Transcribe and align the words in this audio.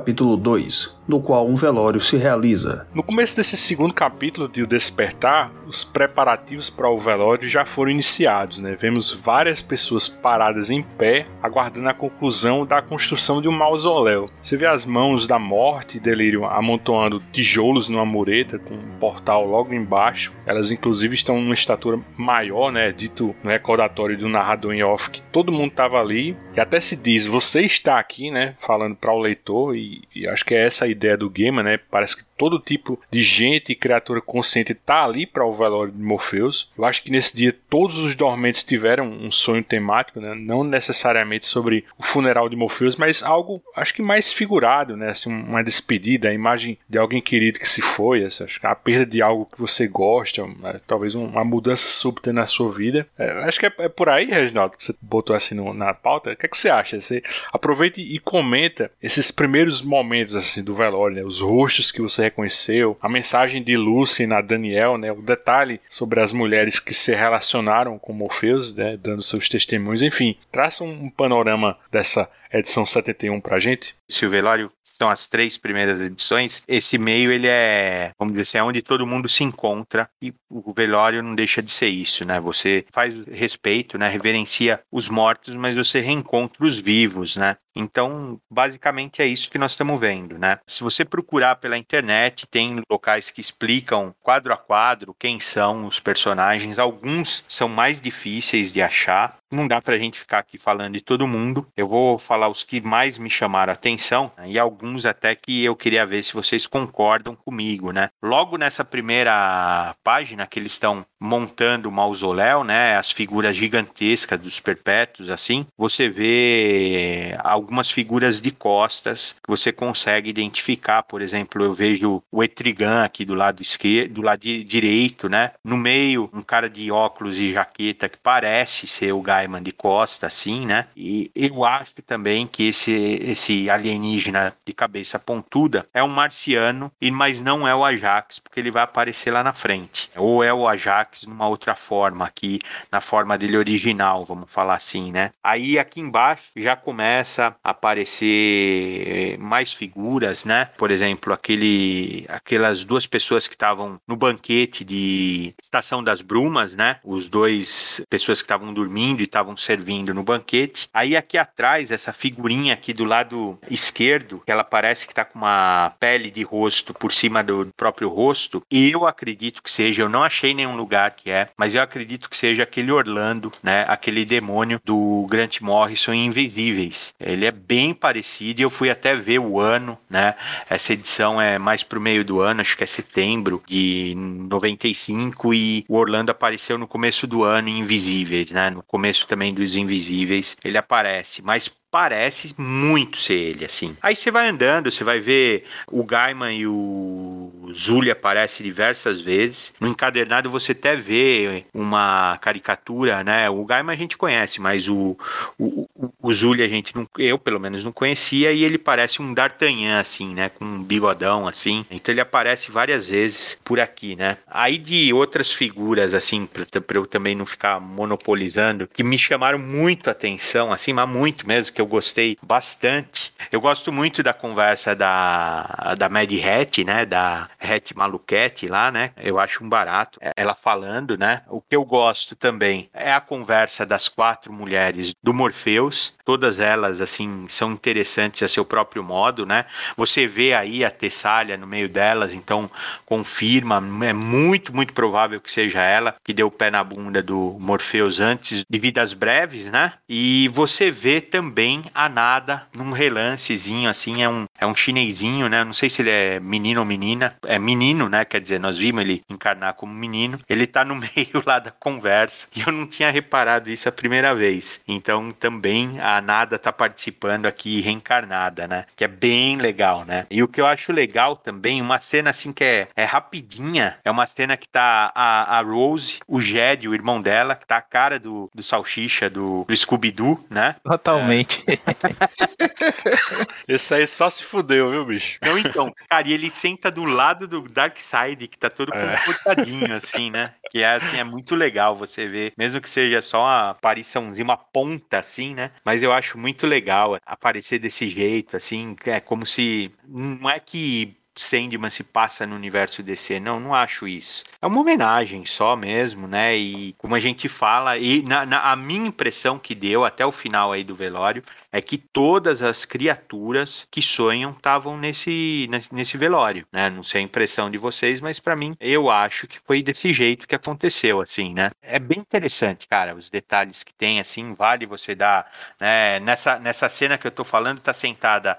capítulo 0.00 0.34
2, 0.34 0.98
no 1.06 1.20
qual 1.20 1.46
um 1.46 1.54
velório 1.54 2.00
se 2.00 2.16
realiza. 2.16 2.86
No 2.94 3.02
começo 3.02 3.36
desse 3.36 3.54
segundo 3.54 3.92
capítulo 3.92 4.48
de 4.48 4.62
O 4.62 4.66
Despertar, 4.66 5.52
os 5.66 5.84
preparativos 5.84 6.39
para 6.70 6.90
o 6.90 6.98
velório 6.98 7.48
já 7.48 7.64
foram 7.64 7.90
iniciados, 7.90 8.58
né? 8.58 8.76
Vemos 8.78 9.12
várias 9.12 9.62
pessoas 9.62 10.08
paradas 10.08 10.70
em 10.70 10.82
pé, 10.82 11.26
aguardando 11.42 11.88
a 11.88 11.94
conclusão 11.94 12.66
da 12.66 12.82
construção 12.82 13.40
de 13.40 13.48
um 13.48 13.52
mausoléu. 13.52 14.28
Você 14.42 14.56
vê 14.56 14.66
as 14.66 14.84
mãos 14.84 15.26
da 15.26 15.38
morte 15.38 15.98
e 15.98 16.00
delírio 16.00 16.44
amontoando 16.44 17.22
tijolos 17.32 17.88
numa 17.88 18.04
mureta 18.04 18.58
com 18.58 18.74
um 18.74 18.98
portal 18.98 19.46
logo 19.46 19.72
embaixo. 19.72 20.32
Elas 20.44 20.70
inclusive 20.70 21.14
estão 21.14 21.40
numa 21.40 21.54
estatura 21.54 22.00
maior, 22.16 22.72
né? 22.72 22.90
Dito 22.90 23.34
no 23.42 23.50
recordatório 23.50 24.18
do 24.18 24.28
narrador 24.28 24.72
em 24.72 24.82
off 24.82 25.10
que 25.10 25.22
todo 25.22 25.52
mundo 25.52 25.70
estava 25.70 26.00
ali. 26.00 26.36
E 26.56 26.60
até 26.60 26.80
se 26.80 26.96
diz, 26.96 27.26
você 27.26 27.60
está 27.60 27.98
aqui, 27.98 28.30
né? 28.30 28.54
Falando 28.58 28.96
para 28.96 29.12
o 29.12 29.20
leitor 29.20 29.76
e, 29.76 30.02
e 30.14 30.26
acho 30.26 30.44
que 30.44 30.54
é 30.54 30.66
essa 30.66 30.84
a 30.84 30.88
ideia 30.88 31.16
do 31.16 31.30
game, 31.30 31.62
né? 31.62 31.78
Parece 31.90 32.16
que 32.16 32.30
todo 32.36 32.58
tipo 32.58 32.98
de 33.10 33.22
gente 33.22 33.72
e 33.72 33.74
criatura 33.74 34.20
consciente 34.20 34.74
tá 34.74 35.04
ali 35.04 35.26
para 35.26 35.44
o 35.44 35.52
velório 35.52 35.92
de 35.92 36.02
Morpheus. 36.40 36.70
Eu 36.76 36.84
acho 36.84 37.02
que 37.02 37.10
nesse 37.10 37.36
dia 37.36 37.54
todos 37.68 37.98
os 37.98 38.16
dormentes 38.16 38.64
tiveram 38.64 39.08
um 39.08 39.30
sonho 39.30 39.62
temático, 39.62 40.20
né? 40.20 40.34
não 40.34 40.64
necessariamente 40.64 41.46
sobre 41.46 41.84
o 41.98 42.02
funeral 42.02 42.48
de 42.48 42.56
Morpheus, 42.56 42.96
mas 42.96 43.22
algo, 43.22 43.62
acho 43.76 43.94
que 43.94 44.02
mais 44.02 44.32
figurado, 44.32 44.96
né? 44.96 45.08
Assim, 45.08 45.30
uma 45.30 45.62
despedida, 45.62 46.28
a 46.28 46.34
imagem 46.34 46.78
de 46.88 46.98
alguém 46.98 47.20
querido 47.20 47.58
que 47.58 47.68
se 47.68 47.82
foi, 47.82 48.22
essa, 48.22 48.44
acho 48.44 48.58
que 48.58 48.66
a 48.66 48.74
perda 48.74 49.06
de 49.06 49.22
algo 49.22 49.46
que 49.46 49.60
você 49.60 49.86
gosta, 49.86 50.46
né? 50.46 50.80
talvez 50.86 51.14
uma 51.14 51.44
mudança 51.44 51.86
súbita 51.86 52.32
na 52.32 52.46
sua 52.46 52.72
vida. 52.72 53.06
É, 53.18 53.30
acho 53.44 53.58
que 53.58 53.66
é, 53.66 53.72
é, 53.78 53.88
por 53.88 54.08
aí, 54.08 54.26
Reginaldo, 54.26 54.76
que 54.76 54.84
você 54.84 54.94
botou 55.00 55.34
assim 55.36 55.54
no, 55.54 55.74
na 55.74 55.92
pauta. 55.92 56.32
O 56.32 56.36
que, 56.36 56.46
é 56.46 56.48
que 56.48 56.56
você 56.56 56.70
acha? 56.70 57.00
Você 57.00 57.22
aproveita 57.52 58.00
e 58.00 58.18
comenta 58.18 58.90
esses 59.02 59.30
primeiros 59.30 59.82
momentos 59.82 60.34
assim 60.34 60.62
do 60.62 60.74
velório, 60.74 61.16
né? 61.16 61.24
os 61.24 61.40
rostos 61.40 61.90
que 61.90 62.00
você 62.00 62.22
reconheceu, 62.22 62.96
a 63.00 63.08
mensagem 63.08 63.62
de 63.62 63.76
Lucy 63.76 64.26
na 64.26 64.40
Daniel, 64.40 64.96
né, 64.96 65.10
o 65.12 65.22
detalhe 65.22 65.80
sobre 65.88 66.20
as 66.20 66.29
mulheres 66.32 66.78
que 66.78 66.94
se 66.94 67.14
relacionaram 67.14 67.98
com 67.98 68.12
Morpheus, 68.12 68.74
né, 68.74 68.96
dando 68.96 69.22
seus 69.22 69.48
testemunhos, 69.48 70.02
enfim, 70.02 70.36
traça 70.50 70.84
um 70.84 71.10
panorama 71.10 71.78
dessa 71.90 72.30
edição 72.52 72.84
71 72.84 73.40
pra 73.40 73.58
gente. 73.58 73.94
Se 74.10 74.26
o 74.26 74.30
velório 74.30 74.70
são 74.82 75.08
as 75.08 75.26
três 75.26 75.56
primeiras 75.56 76.00
edições, 76.00 76.62
esse 76.66 76.98
meio 76.98 77.32
ele 77.32 77.46
é, 77.46 78.12
vamos 78.18 78.34
dizer 78.34 78.42
assim, 78.42 78.58
é 78.58 78.62
onde 78.62 78.82
todo 78.82 79.06
mundo 79.06 79.28
se 79.28 79.44
encontra 79.44 80.10
e 80.20 80.34
o 80.50 80.72
velório 80.72 81.22
não 81.22 81.34
deixa 81.34 81.62
de 81.62 81.70
ser 81.70 81.88
isso, 81.88 82.24
né? 82.24 82.40
Você 82.40 82.84
faz 82.92 83.14
respeito, 83.26 83.96
né? 83.96 84.08
Reverencia 84.08 84.80
os 84.90 85.08
mortos, 85.08 85.54
mas 85.54 85.76
você 85.76 86.00
reencontra 86.00 86.64
os 86.64 86.76
vivos, 86.76 87.36
né? 87.36 87.56
Então, 87.74 88.38
basicamente 88.50 89.22
é 89.22 89.26
isso 89.26 89.50
que 89.50 89.58
nós 89.58 89.70
estamos 89.70 89.98
vendo, 90.00 90.36
né? 90.36 90.58
Se 90.66 90.82
você 90.82 91.04
procurar 91.04 91.56
pela 91.56 91.78
internet, 91.78 92.46
tem 92.48 92.82
locais 92.90 93.30
que 93.30 93.40
explicam 93.40 94.12
quadro 94.20 94.52
a 94.52 94.56
quadro 94.56 95.14
quem 95.16 95.38
são 95.38 95.86
os 95.86 96.00
personagens. 96.00 96.80
Alguns 96.80 97.44
são 97.48 97.68
mais 97.68 98.00
difíceis 98.00 98.72
de 98.72 98.82
achar. 98.82 99.38
Não 99.50 99.66
dá 99.66 99.80
pra 99.80 99.98
gente 99.98 100.18
ficar 100.18 100.38
aqui 100.40 100.58
falando 100.58 100.94
de 100.94 101.00
todo 101.00 101.28
mundo. 101.28 101.66
Eu 101.76 101.88
vou 101.88 102.18
falar 102.18 102.48
os 102.48 102.64
que 102.64 102.80
mais 102.80 103.18
me 103.18 103.30
chamaram 103.30 103.70
a 103.72 103.74
atenção 103.74 103.99
né? 104.36 104.50
e 104.50 104.58
alguns 104.58 105.06
até 105.06 105.34
que 105.34 105.64
eu 105.64 105.76
queria 105.76 106.06
ver 106.06 106.22
se 106.22 106.34
vocês 106.34 106.66
concordam 106.66 107.34
comigo, 107.36 107.92
né? 107.92 108.10
Logo 108.22 108.56
nessa 108.56 108.84
primeira 108.84 109.94
página 110.02 110.46
que 110.46 110.58
eles 110.58 110.72
estão 110.72 111.04
montando 111.20 111.88
o 111.88 111.92
mausoléu, 111.92 112.64
né? 112.64 112.96
As 112.96 113.12
figuras 113.12 113.56
gigantescas 113.56 114.40
dos 114.40 114.58
perpétuos, 114.58 115.28
assim, 115.28 115.66
você 115.76 116.08
vê 116.08 117.34
algumas 117.44 117.90
figuras 117.90 118.40
de 118.40 118.50
costas 118.50 119.36
que 119.42 119.50
você 119.50 119.70
consegue 119.70 120.30
identificar. 120.30 121.02
Por 121.02 121.20
exemplo, 121.20 121.62
eu 121.62 121.74
vejo 121.74 122.22
o 122.32 122.42
Etrigan 122.42 123.04
aqui 123.04 123.24
do 123.24 123.34
lado 123.34 123.60
esquerdo, 123.62 124.14
do 124.14 124.22
lado 124.22 124.40
direito, 124.40 125.28
né? 125.28 125.52
No 125.62 125.76
meio, 125.76 126.30
um 126.32 126.42
cara 126.42 126.70
de 126.70 126.90
óculos 126.90 127.36
e 127.36 127.52
jaqueta 127.52 128.08
que 128.08 128.16
parece 128.16 128.86
ser 128.86 129.12
o 129.12 129.20
Gaiman 129.20 129.62
de 129.62 129.72
costa, 129.72 130.26
assim, 130.26 130.64
né? 130.64 130.86
E 130.96 131.30
eu 131.34 131.64
acho 131.64 132.00
também 132.06 132.46
que 132.46 132.68
esse, 132.68 132.92
esse 133.22 133.68
alienígena 133.68 134.54
de 134.64 134.72
cabeça 134.72 135.18
pontuda 135.18 135.86
é 135.92 136.02
um 136.02 136.08
marciano, 136.08 136.90
mas 137.12 137.40
não 137.40 137.68
é 137.68 137.74
o 137.74 137.84
Ajax, 137.84 138.38
porque 138.38 138.60
ele 138.60 138.70
vai 138.70 138.82
aparecer 138.82 139.30
lá 139.30 139.44
na 139.44 139.52
frente. 139.52 140.10
Ou 140.16 140.42
é 140.42 140.52
o 140.52 140.66
Ajax 140.66 141.09
numa 141.26 141.48
outra 141.48 141.74
forma, 141.74 142.24
aqui 142.24 142.58
na 142.90 143.00
forma 143.00 143.36
dele 143.36 143.56
original, 143.56 144.24
vamos 144.24 144.50
falar 144.50 144.76
assim, 144.76 145.12
né? 145.12 145.30
Aí 145.42 145.78
aqui 145.78 146.00
embaixo 146.00 146.50
já 146.56 146.76
começa 146.76 147.56
aparecer 147.62 149.38
mais 149.38 149.72
figuras, 149.72 150.44
né? 150.44 150.66
Por 150.76 150.90
exemplo, 150.90 151.32
aquele, 151.32 152.24
aquelas 152.28 152.84
duas 152.84 153.06
pessoas 153.06 153.46
que 153.46 153.54
estavam 153.54 154.00
no 154.06 154.16
banquete 154.16 154.84
de 154.84 155.54
Estação 155.60 156.02
das 156.02 156.20
Brumas, 156.20 156.74
né? 156.74 156.98
Os 157.04 157.28
dois 157.28 158.02
pessoas 158.08 158.40
que 158.40 158.44
estavam 158.44 158.72
dormindo 158.72 159.20
e 159.20 159.24
estavam 159.24 159.56
servindo 159.56 160.12
no 160.12 160.22
banquete. 160.22 160.88
Aí 160.92 161.16
aqui 161.16 161.38
atrás, 161.38 161.90
essa 161.90 162.12
figurinha 162.12 162.74
aqui 162.74 162.92
do 162.92 163.04
lado 163.04 163.58
esquerdo, 163.70 164.42
que 164.44 164.52
ela 164.52 164.64
parece 164.64 165.06
que 165.06 165.14
tá 165.14 165.24
com 165.24 165.38
uma 165.38 165.92
pele 165.98 166.30
de 166.30 166.42
rosto 166.42 166.92
por 166.92 167.12
cima 167.12 167.42
do 167.42 167.70
próprio 167.76 168.08
rosto, 168.08 168.62
eu 168.70 169.06
acredito 169.06 169.62
que 169.62 169.70
seja, 169.70 170.02
eu 170.02 170.08
não 170.08 170.22
achei 170.22 170.52
nenhum 170.54 170.76
lugar 170.76 170.99
que 171.08 171.30
é, 171.30 171.48
mas 171.56 171.74
eu 171.74 171.80
acredito 171.80 172.28
que 172.28 172.36
seja 172.36 172.64
aquele 172.64 172.90
Orlando, 172.90 173.52
né? 173.62 173.84
Aquele 173.88 174.24
demônio 174.24 174.80
do 174.84 175.26
Grant 175.30 175.60
Morrison 175.60 176.12
Invisíveis. 176.12 177.14
Ele 177.18 177.46
é 177.46 177.52
bem 177.52 177.94
parecido 177.94 178.60
e 178.60 178.64
eu 178.64 178.70
fui 178.70 178.90
até 178.90 179.14
ver 179.14 179.38
o 179.38 179.60
ano, 179.60 179.96
né? 180.08 180.34
Essa 180.68 180.92
edição 180.92 181.40
é 181.40 181.58
mais 181.58 181.82
pro 181.82 182.00
meio 182.00 182.24
do 182.24 182.40
ano, 182.40 182.60
acho 182.60 182.76
que 182.76 182.84
é 182.84 182.86
setembro 182.86 183.62
de 183.66 184.14
95 184.16 185.54
e 185.54 185.84
o 185.88 185.96
Orlando 185.96 186.30
apareceu 186.30 186.76
no 186.76 186.88
começo 186.88 187.26
do 187.26 187.44
ano 187.44 187.68
em 187.68 187.78
Invisíveis, 187.78 188.50
né? 188.50 188.70
No 188.70 188.82
começo 188.82 189.26
também 189.26 189.54
dos 189.54 189.76
Invisíveis 189.76 190.56
ele 190.64 190.76
aparece, 190.76 191.42
mas 191.42 191.70
parece 191.90 192.54
muito 192.56 193.16
ser 193.16 193.34
ele, 193.34 193.64
assim. 193.64 193.96
Aí 194.00 194.14
você 194.14 194.30
vai 194.30 194.48
andando, 194.48 194.90
você 194.90 195.02
vai 195.02 195.18
ver 195.18 195.64
o 195.90 196.04
Gaiman 196.04 196.54
e 196.54 196.66
o 196.66 197.72
Zully 197.74 198.10
aparecem 198.10 198.64
diversas 198.64 199.20
vezes. 199.20 199.72
No 199.80 199.88
encadernado 199.88 200.48
você 200.48 200.72
até 200.72 200.94
vê 200.94 201.64
uma 201.74 202.38
caricatura, 202.38 203.24
né? 203.24 203.50
O 203.50 203.64
Gaiman 203.64 203.92
a 203.92 203.96
gente 203.96 204.16
conhece, 204.16 204.60
mas 204.60 204.88
o, 204.88 205.16
o, 205.58 205.88
o 206.20 206.32
Zully 206.32 206.62
a 206.62 206.68
gente 206.68 206.94
não, 206.94 207.08
eu 207.18 207.38
pelo 207.38 207.60
menos 207.60 207.82
não 207.82 207.92
conhecia 207.92 208.52
e 208.52 208.62
ele 208.62 208.78
parece 208.78 209.20
um 209.20 209.34
D'Artagnan, 209.34 209.98
assim, 209.98 210.34
né? 210.34 210.48
Com 210.50 210.64
um 210.64 210.82
bigodão, 210.82 211.48
assim. 211.48 211.84
Então 211.90 212.12
ele 212.12 212.20
aparece 212.20 212.70
várias 212.70 213.08
vezes 213.08 213.58
por 213.64 213.80
aqui, 213.80 214.14
né? 214.14 214.36
Aí 214.46 214.78
de 214.78 215.12
outras 215.12 215.52
figuras, 215.52 216.14
assim, 216.14 216.46
pra, 216.46 216.80
pra 216.80 216.98
eu 216.98 217.06
também 217.06 217.34
não 217.34 217.46
ficar 217.46 217.80
monopolizando, 217.80 218.88
que 218.92 219.02
me 219.02 219.18
chamaram 219.18 219.58
muito 219.58 220.08
a 220.08 220.12
atenção, 220.12 220.72
assim, 220.72 220.92
mas 220.92 221.08
muito 221.08 221.46
mesmo, 221.46 221.72
que 221.72 221.79
eu 221.80 221.86
gostei 221.86 222.36
bastante. 222.42 223.32
Eu 223.50 223.60
gosto 223.60 223.92
muito 223.92 224.22
da 224.22 224.32
conversa 224.32 224.94
da, 224.94 225.94
da 225.96 226.08
Mad 226.08 226.30
Hat, 226.32 226.84
né? 226.84 227.04
Da 227.04 227.48
Hat 227.58 227.96
Maluquete 227.96 228.66
lá, 228.68 228.90
né? 228.90 229.12
Eu 229.16 229.38
acho 229.38 229.64
um 229.64 229.68
barato 229.68 230.20
ela 230.36 230.54
falando, 230.54 231.16
né? 231.16 231.42
O 231.48 231.60
que 231.60 231.74
eu 231.74 231.84
gosto 231.84 232.36
também 232.36 232.88
é 232.92 233.12
a 233.12 233.20
conversa 233.20 233.86
das 233.86 234.08
quatro 234.08 234.52
mulheres 234.52 235.14
do 235.22 235.32
Morpheus. 235.32 236.12
Todas 236.24 236.58
elas, 236.58 237.00
assim, 237.00 237.46
são 237.48 237.72
interessantes 237.72 238.42
a 238.42 238.48
seu 238.48 238.64
próprio 238.64 239.02
modo, 239.02 239.44
né? 239.44 239.64
Você 239.96 240.26
vê 240.26 240.52
aí 240.52 240.84
a 240.84 240.90
Tessália 240.90 241.56
no 241.56 241.66
meio 241.66 241.88
delas, 241.88 242.32
então 242.32 242.70
confirma, 243.04 243.82
é 244.02 244.12
muito, 244.12 244.74
muito 244.74 244.92
provável 244.92 245.40
que 245.40 245.50
seja 245.50 245.82
ela 245.82 246.14
que 246.22 246.32
deu 246.32 246.46
o 246.46 246.50
pé 246.50 246.70
na 246.70 246.84
bunda 246.84 247.22
do 247.22 247.56
Morpheus 247.58 248.20
antes 248.20 248.64
de 248.68 248.78
Vidas 248.78 249.12
Breves, 249.12 249.64
né? 249.66 249.94
E 250.08 250.48
você 250.48 250.90
vê 250.90 251.20
também 251.20 251.69
a 251.94 252.08
nada 252.08 252.66
num 252.74 252.92
relancezinho, 252.92 253.88
assim, 253.88 254.22
é 254.22 254.28
um, 254.28 254.46
é 254.58 254.66
um 254.66 254.74
chinesinho, 254.74 255.48
né? 255.48 255.64
Não 255.64 255.72
sei 255.72 255.90
se 255.90 256.02
ele 256.02 256.10
é 256.10 256.40
menino 256.40 256.80
ou 256.80 256.86
menina. 256.86 257.34
É 257.46 257.58
menino, 257.58 258.08
né? 258.08 258.24
Quer 258.24 258.40
dizer, 258.40 258.58
nós 258.60 258.78
vimos 258.78 259.02
ele 259.02 259.22
encarnar 259.28 259.74
como 259.74 259.92
menino. 259.92 260.38
Ele 260.48 260.66
tá 260.66 260.84
no 260.84 260.94
meio 260.96 261.42
lá 261.44 261.58
da 261.58 261.70
conversa. 261.70 262.46
E 262.54 262.60
eu 262.60 262.72
não 262.72 262.86
tinha 262.86 263.10
reparado 263.10 263.70
isso 263.70 263.88
a 263.88 263.92
primeira 263.92 264.34
vez. 264.34 264.80
Então 264.86 265.30
também 265.32 266.00
a 266.00 266.20
nada 266.20 266.58
tá 266.58 266.72
participando 266.72 267.46
aqui 267.46 267.80
reencarnada, 267.80 268.66
né? 268.66 268.84
Que 268.96 269.04
é 269.04 269.08
bem 269.08 269.56
legal, 269.56 270.04
né? 270.04 270.26
E 270.30 270.42
o 270.42 270.48
que 270.48 270.60
eu 270.60 270.66
acho 270.66 270.92
legal 270.92 271.36
também, 271.36 271.80
uma 271.80 272.00
cena 272.00 272.30
assim 272.30 272.52
que 272.52 272.64
é, 272.64 272.88
é 272.94 273.04
rapidinha, 273.04 273.96
é 274.04 274.10
uma 274.10 274.26
cena 274.26 274.56
que 274.56 274.68
tá 274.68 275.12
a, 275.14 275.58
a 275.58 275.62
Rose, 275.62 276.18
o 276.26 276.40
Jed, 276.40 276.88
o 276.88 276.94
irmão 276.94 277.20
dela, 277.20 277.54
que 277.54 277.66
tá 277.66 277.76
a 277.76 277.82
cara 277.82 278.18
do, 278.18 278.50
do 278.54 278.62
salsicha 278.62 279.28
do, 279.30 279.64
do 279.66 279.76
Scooby-Doo, 279.76 280.44
né? 280.50 280.76
Totalmente. 280.84 281.59
Esse 283.68 283.94
aí 283.94 284.06
só 284.06 284.30
se 284.30 284.42
fudeu, 284.42 284.90
viu, 284.90 285.04
bicho? 285.04 285.38
Não, 285.42 285.58
então, 285.58 285.92
cara, 286.08 286.28
e 286.28 286.32
ele 286.32 286.50
senta 286.50 286.90
do 286.90 287.04
lado 287.04 287.46
do 287.46 287.62
Darkseid, 287.62 288.48
que 288.48 288.58
tá 288.58 288.70
todo 288.70 288.92
é. 288.94 289.16
comportadinho, 289.16 289.94
assim, 289.94 290.30
né? 290.30 290.54
Que 290.70 290.80
é 290.80 290.94
assim, 290.94 291.18
é 291.18 291.24
muito 291.24 291.54
legal 291.54 291.94
você 291.94 292.26
ver, 292.26 292.52
mesmo 292.56 292.80
que 292.80 292.88
seja 292.88 293.22
só 293.22 293.42
uma 293.42 293.70
apariçãozinha, 293.70 294.44
uma 294.44 294.56
ponta 294.56 295.18
assim, 295.18 295.54
né? 295.54 295.70
Mas 295.84 296.02
eu 296.02 296.12
acho 296.12 296.38
muito 296.38 296.66
legal 296.66 297.18
aparecer 297.24 297.78
desse 297.78 298.08
jeito, 298.08 298.56
assim, 298.56 298.96
é 299.06 299.20
como 299.20 299.46
se 299.46 299.92
não 300.06 300.48
é 300.48 300.58
que 300.58 301.16
Sandman 301.34 301.90
se 301.90 302.02
passa 302.02 302.46
no 302.46 302.54
universo 302.54 303.02
DC. 303.02 303.40
Não, 303.40 303.58
não 303.60 303.74
acho 303.74 304.06
isso. 304.06 304.44
É 304.60 304.66
uma 304.66 304.80
homenagem 304.80 305.44
só 305.46 305.76
mesmo, 305.76 306.26
né? 306.26 306.56
E 306.56 306.92
como 306.98 307.14
a 307.14 307.20
gente 307.20 307.48
fala, 307.48 307.96
e 307.98 308.22
na, 308.22 308.44
na, 308.44 308.72
a 308.72 308.76
minha 308.76 309.06
impressão 309.06 309.58
que 309.58 309.74
deu 309.74 310.04
até 310.04 310.24
o 310.26 310.32
final 310.32 310.72
aí 310.72 310.84
do 310.84 310.94
velório 310.94 311.42
é 311.72 311.80
que 311.80 311.96
todas 311.96 312.62
as 312.62 312.84
criaturas 312.84 313.86
que 313.90 314.02
sonham 314.02 314.50
estavam 314.50 314.96
nesse, 314.96 315.68
nesse 315.92 316.16
velório, 316.16 316.66
né? 316.72 316.90
Não 316.90 317.02
sei 317.02 317.20
a 317.20 317.24
impressão 317.24 317.70
de 317.70 317.78
vocês, 317.78 318.20
mas 318.20 318.40
para 318.40 318.56
mim, 318.56 318.74
eu 318.80 319.08
acho 319.10 319.46
que 319.46 319.60
foi 319.60 319.82
desse 319.82 320.12
jeito 320.12 320.48
que 320.48 320.54
aconteceu, 320.54 321.20
assim, 321.20 321.54
né? 321.54 321.70
É 321.82 321.98
bem 321.98 322.18
interessante, 322.18 322.86
cara, 322.88 323.14
os 323.14 323.30
detalhes 323.30 323.82
que 323.82 323.94
tem, 323.94 324.18
assim, 324.18 324.54
vale 324.54 324.86
você 324.86 325.14
dar, 325.14 325.50
né? 325.80 326.18
Nessa, 326.20 326.58
nessa 326.58 326.88
cena 326.88 327.16
que 327.16 327.26
eu 327.26 327.30
tô 327.30 327.44
falando, 327.44 327.80
tá 327.80 327.92
sentada, 327.92 328.58